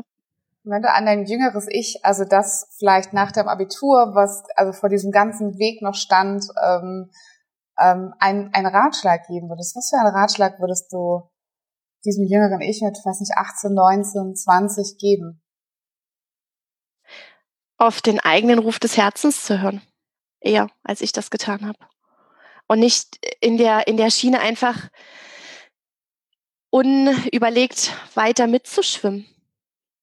Wenn 0.63 0.83
du 0.83 0.89
an 0.89 1.05
dein 1.05 1.25
jüngeres 1.25 1.67
Ich, 1.69 2.05
also 2.05 2.23
das 2.23 2.73
vielleicht 2.79 3.11
nach 3.11 3.33
dem 3.33 3.49
Abitur, 3.49 4.11
was 4.13 4.45
also 4.55 4.71
vor 4.71 4.87
diesem 4.87 5.11
ganzen 5.11 5.59
Weg 5.59 5.81
noch 5.81 5.95
stand, 5.95 6.45
ähm, 6.65 7.11
ähm, 7.83 8.13
einen, 8.19 8.53
einen 8.53 8.67
Ratschlag 8.67 9.27
geben 9.27 9.49
würdest, 9.49 9.75
was 9.75 9.89
für 9.89 9.97
einen 9.97 10.15
Ratschlag 10.15 10.59
würdest 10.59 10.91
du 10.91 11.29
diesem 12.05 12.25
jüngeren 12.25 12.61
Ich 12.61 12.81
mit, 12.81 12.97
weiß 12.97 13.19
nicht, 13.19 13.33
18, 13.35 13.73
19, 13.73 14.35
20 14.35 14.97
geben? 14.97 15.41
Auf 17.77 18.01
den 18.01 18.19
eigenen 18.19 18.59
Ruf 18.59 18.79
des 18.79 18.97
Herzens 18.97 19.43
zu 19.43 19.61
hören. 19.61 19.81
Eher, 20.39 20.69
als 20.83 21.01
ich 21.01 21.11
das 21.11 21.29
getan 21.29 21.67
habe. 21.67 21.79
Und 22.67 22.79
nicht 22.79 23.19
in 23.41 23.57
der, 23.57 23.87
in 23.87 23.97
der 23.97 24.09
Schiene 24.09 24.39
einfach 24.39 24.89
unüberlegt 26.71 27.91
weiter 28.15 28.47
mitzuschwimmen. 28.47 29.27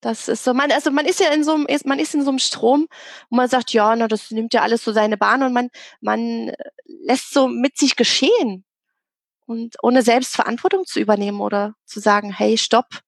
Das 0.01 0.29
ist 0.29 0.45
so, 0.45 0.55
man, 0.55 0.71
also 0.71 0.91
man 0.93 1.07
ist 1.07 1.19
ja 1.19 1.33
in 1.33 1.43
so 1.43 1.55
einem, 1.55 1.67
man 1.85 1.99
ist 1.99 2.15
in 2.15 2.23
so 2.23 2.31
einem 2.31 2.39
Strom, 2.39 2.87
wo 3.31 3.37
man 3.37 3.49
sagt, 3.49 3.73
ja, 3.73 3.97
na, 3.97 4.07
das 4.07 4.31
nimmt 4.31 4.55
ja 4.55 4.63
alles 4.63 4.85
so 4.85 4.93
seine 4.93 5.17
Bahn 5.17 5.43
und 5.43 5.53
man, 5.53 5.71
man 6.01 6.53
lässt 6.85 7.33
so 7.33 7.49
mit 7.49 7.77
sich 7.77 7.97
geschehen. 7.97 8.65
Und 9.47 9.77
ohne 9.83 10.03
selbst 10.03 10.37
Verantwortung 10.37 10.85
zu 10.85 11.01
übernehmen 11.01 11.41
oder 11.41 11.75
zu 11.87 12.01
sagen, 12.01 12.33
hey, 12.33 12.59
stopp, 12.59 13.01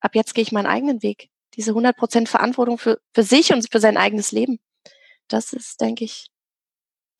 ab 0.00 0.14
jetzt 0.14 0.34
gehe 0.34 0.42
ich 0.42 0.52
meinen 0.52 0.66
eigenen 0.66 1.02
Weg. 1.02 1.30
Diese 1.54 1.72
100% 1.72 2.26
Verantwortung 2.26 2.78
für, 2.78 2.98
für 3.14 3.22
sich 3.22 3.52
und 3.52 3.66
für 3.70 3.80
sein 3.80 3.96
eigenes 3.96 4.32
Leben. 4.32 4.58
Das 5.28 5.52
ist, 5.52 5.80
denke 5.80 6.04
ich, 6.04 6.26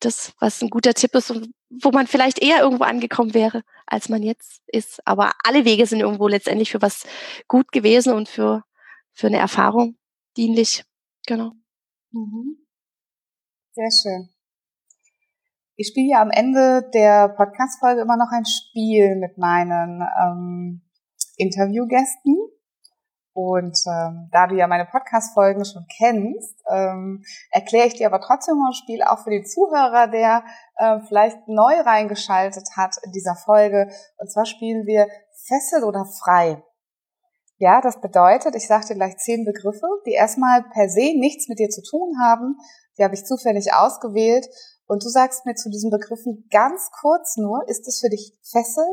das, 0.01 0.33
was 0.39 0.61
ein 0.61 0.69
guter 0.69 0.93
Tipp 0.93 1.15
ist 1.15 1.31
und 1.31 1.51
wo 1.69 1.91
man 1.91 2.05
vielleicht 2.05 2.39
eher 2.39 2.61
irgendwo 2.61 2.83
angekommen 2.83 3.33
wäre, 3.33 3.63
als 3.87 4.09
man 4.09 4.21
jetzt 4.21 4.61
ist. 4.67 5.05
Aber 5.07 5.31
alle 5.43 5.65
Wege 5.65 5.85
sind 5.87 6.01
irgendwo 6.01 6.27
letztendlich 6.27 6.71
für 6.71 6.81
was 6.81 7.05
gut 7.47 7.71
gewesen 7.71 8.13
und 8.13 8.29
für 8.29 8.63
für 9.15 9.27
eine 9.27 9.37
Erfahrung 9.37 9.97
dienlich. 10.37 10.83
Genau. 11.25 11.53
Mhm. 12.11 12.57
Sehr 13.71 13.89
schön. 13.91 14.29
Ich 15.77 15.89
spiele 15.89 16.11
ja 16.11 16.21
am 16.21 16.31
Ende 16.31 16.89
der 16.93 17.29
Podcast-Folge 17.29 18.01
immer 18.01 18.15
noch 18.15 18.31
ein 18.31 18.45
Spiel 18.45 19.15
mit 19.15 19.37
meinen 19.37 20.01
ähm, 20.21 20.81
Interviewgästen. 21.35 22.37
Und 23.33 23.77
ähm, 23.85 24.29
da 24.31 24.47
du 24.47 24.55
ja 24.55 24.67
meine 24.67 24.85
Podcast-Folgen 24.85 25.65
schon 25.65 25.85
kennst, 25.97 26.55
ähm, 26.71 27.21
erkläre 27.51 27.87
ich 27.87 27.95
dir 27.95 28.07
aber 28.07 28.21
trotzdem 28.21 28.55
mal 28.55 28.69
ein 28.69 28.73
Spiel 28.73 29.03
auch 29.03 29.25
für 29.25 29.31
den 29.31 29.45
Zuhörer, 29.45 30.07
der 30.07 30.45
äh, 30.77 30.99
vielleicht 31.09 31.45
neu 31.49 31.81
reingeschaltet 31.81 32.69
hat 32.77 32.95
in 33.03 33.11
dieser 33.11 33.35
Folge. 33.35 33.89
Und 34.17 34.31
zwar 34.31 34.45
spielen 34.45 34.85
wir 34.85 35.09
Fessel 35.45 35.83
oder 35.83 36.05
Frei. 36.05 36.63
Ja, 37.57 37.79
das 37.81 38.01
bedeutet, 38.01 38.55
ich 38.55 38.67
sage 38.67 38.87
dir 38.87 38.95
gleich 38.95 39.17
zehn 39.17 39.45
Begriffe, 39.45 39.87
die 40.05 40.11
erstmal 40.11 40.63
per 40.73 40.89
se 40.89 41.13
nichts 41.17 41.47
mit 41.47 41.59
dir 41.59 41.69
zu 41.69 41.81
tun 41.81 42.15
haben. 42.21 42.57
Die 42.97 43.03
habe 43.03 43.15
ich 43.15 43.25
zufällig 43.25 43.73
ausgewählt 43.73 44.47
Und 44.87 45.03
du 45.03 45.09
sagst 45.09 45.45
mir 45.45 45.55
zu 45.55 45.69
diesen 45.69 45.89
Begriffen 45.89 46.47
ganz 46.51 46.91
kurz 47.01 47.37
nur, 47.37 47.67
ist 47.67 47.87
es 47.87 47.99
für 47.99 48.09
dich 48.09 48.37
Fessel 48.43 48.85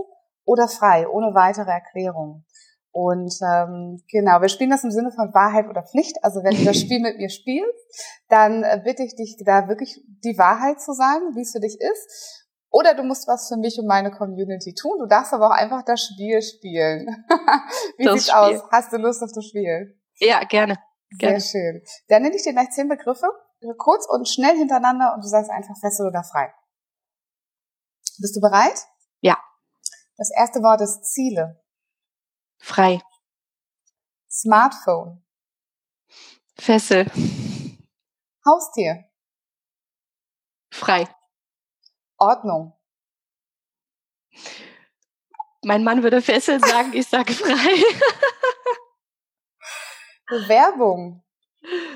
oder 0.45 0.69
frei, 0.69 1.07
ohne 1.09 1.35
weitere 1.35 1.71
Erklärung? 1.71 2.45
Und 2.93 3.35
ähm, 3.43 4.03
genau, 4.11 4.41
wir 4.43 4.49
spielen 4.49 4.71
das 4.71 4.85
im 4.85 4.91
Sinne 4.91 5.11
von 5.13 5.33
Wahrheit 5.33 5.67
oder 5.69 5.83
Pflicht. 5.83 6.23
Also 6.23 6.43
wenn 6.43 6.55
du 6.55 6.65
das 6.65 6.79
Spiel 6.79 7.01
mit 7.01 7.17
mir 7.17 7.31
spielst, 7.31 7.73
dann 8.29 8.63
äh, 8.63 8.81
bitte 8.85 9.03
ich 9.03 9.17
dich 9.17 9.37
da 9.45 9.69
wirklich 9.69 9.99
die 10.25 10.37
Wahrheit 10.37 10.81
zu 10.81 10.93
sagen, 10.93 11.35
wie 11.35 11.41
es 11.41 11.53
für 11.53 11.61
dich 11.61 11.79
ist. 11.81 12.42
Oder 12.73 12.95
du 12.95 13.03
musst 13.03 13.29
was 13.29 13.49
für 13.49 13.59
mich 13.59 13.79
und 13.79 13.87
meine 13.87 14.11
Community 14.11 14.75
tun. 14.75 14.99
Du 14.99 15.07
darfst 15.07 15.35
aber 15.35 15.49
auch 15.49 15.55
einfach 15.55 15.85
das 15.85 16.03
Spiel 16.03 16.41
spielen. 16.41 17.07
wie 17.99 18.05
das 18.05 18.15
sieht's 18.15 18.29
Spiel. 18.31 18.57
aus? 18.57 18.63
Hast 18.73 18.93
du 18.93 18.97
Lust 18.97 19.23
auf 19.23 19.31
das 19.33 19.45
Spiel? 19.45 20.01
Ja, 20.17 20.43
gerne. 20.45 20.79
gerne. 21.19 21.39
Sehr 21.39 21.51
schön. 21.61 21.83
Dann 22.09 22.23
nenne 22.23 22.35
ich 22.35 22.43
dir 22.43 22.55
gleich 22.55 22.71
zehn 22.71 22.89
Begriffe, 22.89 23.27
kurz 23.77 24.07
und 24.09 24.27
schnell 24.27 24.57
hintereinander 24.57 25.13
und 25.15 25.23
du 25.23 25.29
sagst 25.29 25.51
einfach 25.51 25.75
fessel 25.81 26.07
oder 26.07 26.25
frei. 26.25 26.51
Bist 28.19 28.35
du 28.37 28.41
bereit? 28.41 28.87
Ja. 29.21 29.37
Das 30.17 30.31
erste 30.35 30.61
Wort 30.61 30.81
ist 30.81 31.05
Ziele. 31.05 31.63
Frei. 32.59 33.03
Smartphone. 34.31 35.23
Fessel. 36.57 37.05
Haustier. 38.47 39.05
Frei. 40.71 41.07
Ordnung. 42.23 42.73
Mein 45.65 45.85
Mann 45.85 46.03
würde 46.03 46.23
Fessel 46.23 46.61
sagen, 46.61 46.93
ich 46.93 47.07
sage 47.07 47.33
frei. 47.33 47.75
Bewerbung. 50.27 51.25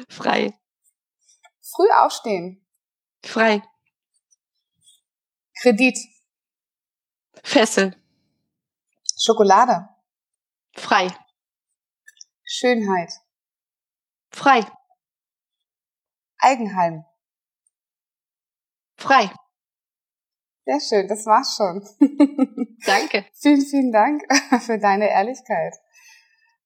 Frei. 0.09 0.53
Früh 1.63 1.91
aufstehen. 1.97 2.67
Frei. 3.25 3.63
Kredit. 5.61 5.97
Fessel. 7.43 7.97
Schokolade. 9.19 9.89
Frei. 10.75 11.09
Schönheit. 12.45 13.13
Frei. 14.31 14.61
Eigenheim. 16.39 17.05
Frei. 18.97 19.31
Sehr 20.67 20.81
schön, 20.81 21.09
das 21.09 21.25
war's 21.27 21.55
schon. 21.57 21.81
Danke. 22.87 23.25
vielen, 23.41 23.61
vielen 23.61 23.93
Dank 23.93 24.23
für 24.63 24.79
deine 24.79 25.09
Ehrlichkeit. 25.09 25.77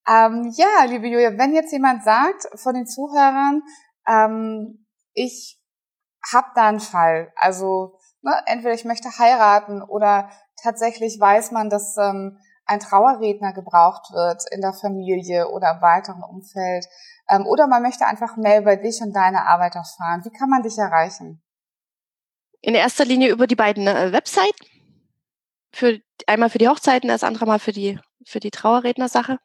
Ähm, 0.08 0.50
ja, 0.56 0.84
liebe 0.86 1.06
Julia, 1.06 1.36
wenn 1.36 1.52
jetzt 1.52 1.70
jemand 1.70 2.02
sagt 2.02 2.48
von 2.54 2.74
den 2.74 2.86
Zuhörern, 2.86 3.62
ähm, 4.08 4.86
ich 5.12 5.60
habe 6.32 6.46
da 6.54 6.68
einen 6.68 6.80
Fall, 6.80 7.30
also 7.36 7.98
ne, 8.22 8.32
entweder 8.46 8.72
ich 8.72 8.86
möchte 8.86 9.18
heiraten 9.18 9.82
oder 9.82 10.30
tatsächlich 10.62 11.20
weiß 11.20 11.50
man, 11.50 11.68
dass 11.68 11.98
ähm, 11.98 12.38
ein 12.64 12.80
Trauerredner 12.80 13.52
gebraucht 13.52 14.12
wird 14.12 14.44
in 14.50 14.62
der 14.62 14.72
Familie 14.72 15.50
oder 15.50 15.72
im 15.72 15.82
weiteren 15.82 16.22
Umfeld. 16.22 16.86
Ähm, 17.28 17.46
oder 17.46 17.66
man 17.66 17.82
möchte 17.82 18.06
einfach 18.06 18.38
mehr 18.38 18.60
über 18.62 18.76
dich 18.76 19.02
und 19.02 19.14
deine 19.14 19.46
Arbeit 19.46 19.74
erfahren. 19.74 20.24
Wie 20.24 20.30
kann 20.30 20.48
man 20.48 20.62
dich 20.62 20.78
erreichen? 20.78 21.42
In 22.62 22.74
erster 22.74 23.04
Linie 23.04 23.30
über 23.30 23.46
die 23.46 23.56
beiden 23.56 23.86
äh, 23.86 24.12
Websites. 24.12 24.58
Für, 25.72 26.00
einmal 26.26 26.50
für 26.50 26.58
die 26.58 26.68
Hochzeiten, 26.68 27.08
das 27.08 27.22
andere 27.22 27.46
mal 27.46 27.58
für 27.58 27.72
die, 27.72 27.98
für 28.24 28.40
die 28.40 28.50
Trauerrednersache. 28.50 29.38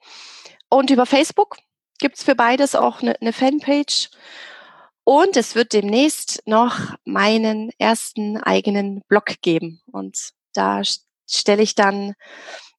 Und 0.69 0.89
über 0.89 1.05
Facebook 1.05 1.57
gibt's 1.99 2.23
für 2.23 2.35
beides 2.35 2.75
auch 2.75 3.01
eine, 3.01 3.19
eine 3.21 3.31
Fanpage. 3.31 4.09
Und 5.03 5.37
es 5.37 5.53
wird 5.53 5.73
demnächst 5.73 6.41
noch 6.47 6.95
meinen 7.05 7.69
ersten 7.77 8.37
eigenen 8.37 9.01
Blog 9.07 9.35
geben. 9.41 9.81
Und 9.91 10.31
da 10.53 10.81
stelle 11.29 11.61
ich 11.61 11.75
dann 11.75 12.15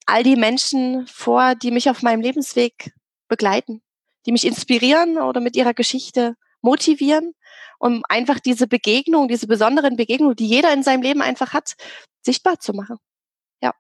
all 0.07 0.23
die 0.23 0.37
Menschen 0.37 1.07
vor, 1.07 1.55
die 1.55 1.71
mich 1.71 1.89
auf 1.89 2.03
meinem 2.03 2.21
Lebensweg 2.21 2.93
begleiten, 3.29 3.83
die 4.27 4.33
mich 4.33 4.45
inspirieren 4.45 5.19
oder 5.19 5.41
mit 5.41 5.57
ihrer 5.57 5.75
Geschichte 5.75 6.35
motivieren, 6.63 7.35
um 7.79 8.03
einfach 8.09 8.41
diese 8.41 8.67
Begegnung, 8.67 9.29
diese 9.29 9.47
besonderen 9.47 9.97
Begegnungen, 9.97 10.37
die 10.37 10.47
jeder 10.47 10.73
in 10.73 10.83
seinem 10.83 11.03
Leben 11.03 11.23
einfach 11.23 11.53
hat, 11.53 11.75
sichtbar 12.23 12.59
zu 12.59 12.73
machen. 12.73 12.97
Ja. 13.63 13.75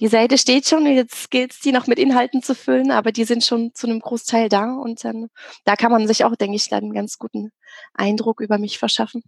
Die 0.00 0.08
Seite 0.08 0.38
steht 0.38 0.66
schon, 0.66 0.86
jetzt 0.86 1.30
gilt 1.30 1.52
es, 1.52 1.60
die 1.60 1.72
noch 1.72 1.86
mit 1.86 1.98
Inhalten 1.98 2.42
zu 2.42 2.54
füllen, 2.54 2.90
aber 2.90 3.12
die 3.12 3.24
sind 3.24 3.44
schon 3.44 3.72
zu 3.74 3.86
einem 3.86 4.00
Großteil 4.00 4.48
da 4.48 4.74
und 4.76 5.04
dann, 5.04 5.28
da 5.64 5.76
kann 5.76 5.92
man 5.92 6.06
sich 6.06 6.24
auch, 6.24 6.36
denke 6.36 6.56
ich, 6.56 6.68
dann 6.68 6.84
einen 6.84 6.94
ganz 6.94 7.18
guten 7.18 7.50
Eindruck 7.94 8.40
über 8.40 8.58
mich 8.58 8.78
verschaffen. 8.78 9.22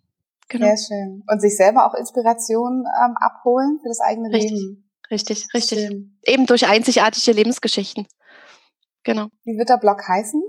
Genau. 0.48 0.66
Sehr 0.66 0.76
schön. 0.76 1.24
Und 1.26 1.40
sich 1.40 1.56
selber 1.56 1.86
auch 1.86 1.94
Inspiration 1.94 2.84
ähm, 3.04 3.14
abholen 3.18 3.78
für 3.82 3.88
das 3.88 4.00
eigene 4.00 4.30
Richtig. 4.30 4.52
Leben. 4.52 4.90
Richtig, 5.10 5.46
richtig. 5.54 5.78
Schön. 5.80 6.18
Eben 6.24 6.46
durch 6.46 6.66
einzigartige 6.66 7.32
Lebensgeschichten. 7.32 8.06
Genau. 9.04 9.28
Wie 9.44 9.56
wird 9.56 9.68
der 9.68 9.78
Blog 9.78 10.02
heißen? 10.06 10.42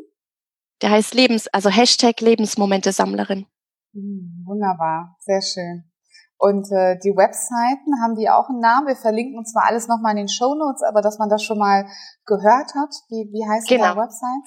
Der 0.81 0.91
heißt 0.91 1.13
Lebens, 1.13 1.47
also 1.47 1.69
Hashtag 1.69 2.21
Lebensmomente-Sammlerin. 2.21 3.45
Hm, 3.93 4.43
wunderbar, 4.45 5.17
sehr 5.19 5.41
schön. 5.41 5.91
Und 6.39 6.71
äh, 6.71 6.99
die 7.03 7.17
Webseiten, 7.17 7.99
haben 8.03 8.13
die 8.15 8.29
auch 8.29 8.47
einen 8.49 8.59
Namen? 8.59 8.85
Wir 8.87 8.95
verlinken 8.95 9.39
uns 9.39 9.53
zwar 9.53 9.65
alles 9.65 9.87
nochmal 9.87 10.11
in 10.11 10.17
den 10.17 10.29
Show 10.29 10.53
Notes, 10.53 10.83
aber 10.87 11.01
dass 11.01 11.17
man 11.17 11.29
das 11.29 11.43
schon 11.43 11.57
mal 11.57 11.87
gehört 12.25 12.75
hat. 12.75 12.93
Wie, 13.09 13.27
wie 13.31 13.49
heißt 13.49 13.67
genau. 13.67 13.93
die 13.93 13.99
Website? 13.99 14.45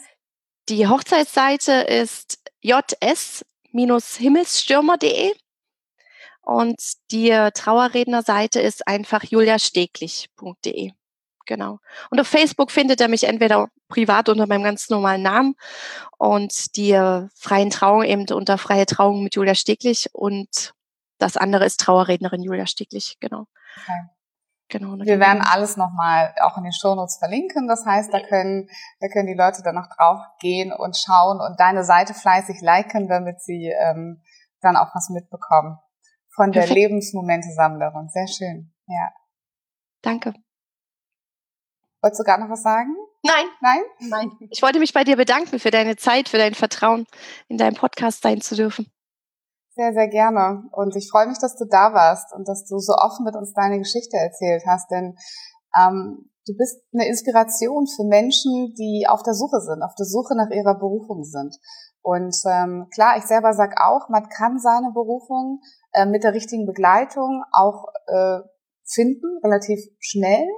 Die 0.68 0.86
Hochzeitsseite 0.86 1.72
ist 1.72 2.38
js-himmelsstürmer.de 2.62 5.34
und 6.42 6.76
die 7.10 7.30
Trauerrednerseite 7.54 8.60
ist 8.60 8.86
einfach 8.86 9.24
juliasteglich.de. 9.24 10.92
Genau. 11.46 11.80
Und 12.10 12.20
auf 12.20 12.28
Facebook 12.28 12.70
findet 12.70 13.00
er 13.00 13.08
mich 13.08 13.24
entweder 13.24 13.68
privat 13.90 14.30
unter 14.30 14.46
meinem 14.46 14.64
ganz 14.64 14.88
normalen 14.88 15.22
Namen 15.22 15.54
und 16.16 16.76
die 16.76 16.94
freien 17.34 17.70
Trauungen 17.70 18.08
eben 18.08 18.26
unter 18.32 18.56
freie 18.56 18.86
Trauung 18.86 19.22
mit 19.22 19.34
Julia 19.34 19.54
Steglich 19.54 20.08
und 20.12 20.72
das 21.18 21.36
andere 21.36 21.66
ist 21.66 21.80
Trauerrednerin 21.80 22.42
Julia 22.42 22.66
Steglich, 22.66 23.18
genau. 23.20 23.46
Okay. 23.82 24.08
Genau, 24.70 24.96
wir 25.04 25.18
werden 25.18 25.42
alles 25.42 25.76
nochmal 25.76 26.32
auch 26.42 26.56
in 26.56 26.62
den 26.62 26.72
Shownotes 26.72 27.18
verlinken. 27.18 27.66
Das 27.66 27.84
heißt, 27.84 28.14
da 28.14 28.20
können, 28.20 28.68
da 29.00 29.08
können 29.08 29.26
die 29.26 29.34
Leute 29.34 29.62
dann 29.64 29.74
noch 29.74 29.88
drauf 29.88 30.20
gehen 30.38 30.72
und 30.72 30.96
schauen 30.96 31.40
und 31.40 31.58
deine 31.58 31.82
Seite 31.82 32.14
fleißig 32.14 32.60
liken, 32.60 33.08
damit 33.08 33.42
sie 33.42 33.66
ähm, 33.66 34.22
dann 34.60 34.76
auch 34.76 34.94
was 34.94 35.10
mitbekommen 35.10 35.78
von 36.36 36.52
der 36.52 36.68
Lebensmomente-Sammlerin. 36.68 38.10
Sehr 38.10 38.28
schön. 38.28 38.72
Ja. 38.86 39.10
Danke. 40.02 40.34
Wolltest 42.02 42.20
du 42.20 42.24
gar 42.24 42.38
noch 42.38 42.50
was 42.50 42.62
sagen? 42.62 42.94
Nein. 43.22 43.46
Nein? 43.60 43.82
Nein. 44.00 44.30
Ich 44.50 44.62
wollte 44.62 44.78
mich 44.78 44.94
bei 44.94 45.04
dir 45.04 45.16
bedanken 45.16 45.58
für 45.58 45.70
deine 45.70 45.96
Zeit, 45.96 46.28
für 46.28 46.38
dein 46.38 46.54
Vertrauen, 46.54 47.06
in 47.48 47.58
deinem 47.58 47.74
Podcast 47.74 48.22
sein 48.22 48.40
zu 48.40 48.56
dürfen. 48.56 48.90
Sehr, 49.74 49.92
sehr 49.92 50.08
gerne. 50.08 50.64
Und 50.72 50.96
ich 50.96 51.08
freue 51.10 51.26
mich, 51.26 51.38
dass 51.38 51.56
du 51.56 51.64
da 51.64 51.92
warst 51.92 52.32
und 52.34 52.48
dass 52.48 52.66
du 52.66 52.78
so 52.78 52.94
offen 52.94 53.24
mit 53.24 53.36
uns 53.36 53.52
deine 53.52 53.78
Geschichte 53.78 54.16
erzählt 54.16 54.62
hast, 54.66 54.90
denn 54.90 55.16
ähm, 55.78 56.30
du 56.46 56.56
bist 56.56 56.82
eine 56.92 57.06
Inspiration 57.06 57.86
für 57.86 58.04
Menschen, 58.04 58.74
die 58.76 59.06
auf 59.08 59.22
der 59.22 59.34
Suche 59.34 59.60
sind, 59.60 59.82
auf 59.82 59.94
der 59.94 60.06
Suche 60.06 60.34
nach 60.36 60.50
ihrer 60.50 60.74
Berufung 60.74 61.24
sind. 61.24 61.56
Und 62.02 62.34
ähm, 62.46 62.88
klar, 62.92 63.16
ich 63.18 63.24
selber 63.24 63.52
sag 63.52 63.80
auch, 63.80 64.08
man 64.08 64.28
kann 64.28 64.58
seine 64.58 64.90
Berufung 64.92 65.60
äh, 65.92 66.06
mit 66.06 66.24
der 66.24 66.34
richtigen 66.34 66.66
Begleitung 66.66 67.44
auch 67.52 67.86
äh, 68.06 68.40
finden, 68.84 69.38
relativ 69.44 69.80
schnell. 69.98 70.48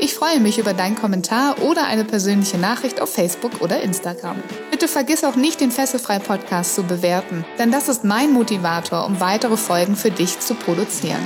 Ich 0.04 0.16
freue 0.16 0.42
mich 0.42 0.60
über 0.60 0.74
deinen 0.74 0.98
Kommentar 0.98 1.62
oder 1.62 1.86
eine 1.86 2.04
persönliche 2.04 2.58
Nachricht 2.58 3.00
auf 3.00 3.14
Facebook 3.14 3.62
oder 3.62 3.82
Instagram. 3.82 4.36
Bitte 4.70 4.90
vergiss 4.90 5.24
auch 5.24 5.38
nicht, 5.38 5.62
den 5.62 5.72
Fesselfrei 5.72 6.20
Podcast 6.20 6.76
zu 6.76 6.84
bewerten, 6.84 7.46
denn 7.58 7.72
das 7.72 7.88
ist 7.88 8.04
mein 8.04 8.34
Motivator, 8.34 9.06
um 9.06 9.22
weitere 9.22 9.56
Folgen 9.56 9.96
für 9.96 10.12
dich 10.12 10.42
zu 10.42 10.56
produzieren. 10.56 11.26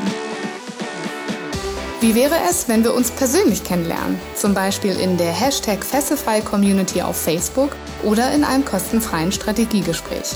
Wie 2.01 2.13
wäre 2.13 2.35
es, 2.47 2.69
wenn 2.69 2.83
wir 2.83 2.93
uns 2.93 3.09
persönlich 3.09 3.63
kennenlernen? 3.63 4.19
Zum 4.35 4.53
Beispiel 4.53 4.95
in 4.99 5.17
der 5.17 5.31
Hashtag 5.31 5.83
Fesselfrei 5.83 6.41
Community 6.41 7.01
auf 7.01 7.19
Facebook 7.19 7.71
oder 8.03 8.31
in 8.31 8.43
einem 8.43 8.63
kostenfreien 8.63 9.31
Strategiegespräch. 9.31 10.35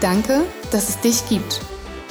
Danke, 0.00 0.40
dass 0.72 0.88
es 0.88 1.00
dich 1.00 1.28
gibt. 1.28 1.60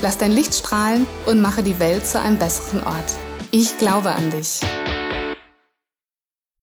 Lass 0.01 0.17
dein 0.17 0.31
Licht 0.31 0.55
strahlen 0.55 1.05
und 1.25 1.41
mache 1.41 1.61
die 1.61 1.79
Welt 1.79 2.07
zu 2.07 2.21
einem 2.21 2.37
besseren 2.37 2.81
Ort. 2.85 3.17
Ich 3.51 3.77
glaube 3.77 4.09
an 4.09 4.31
dich. 4.31 4.61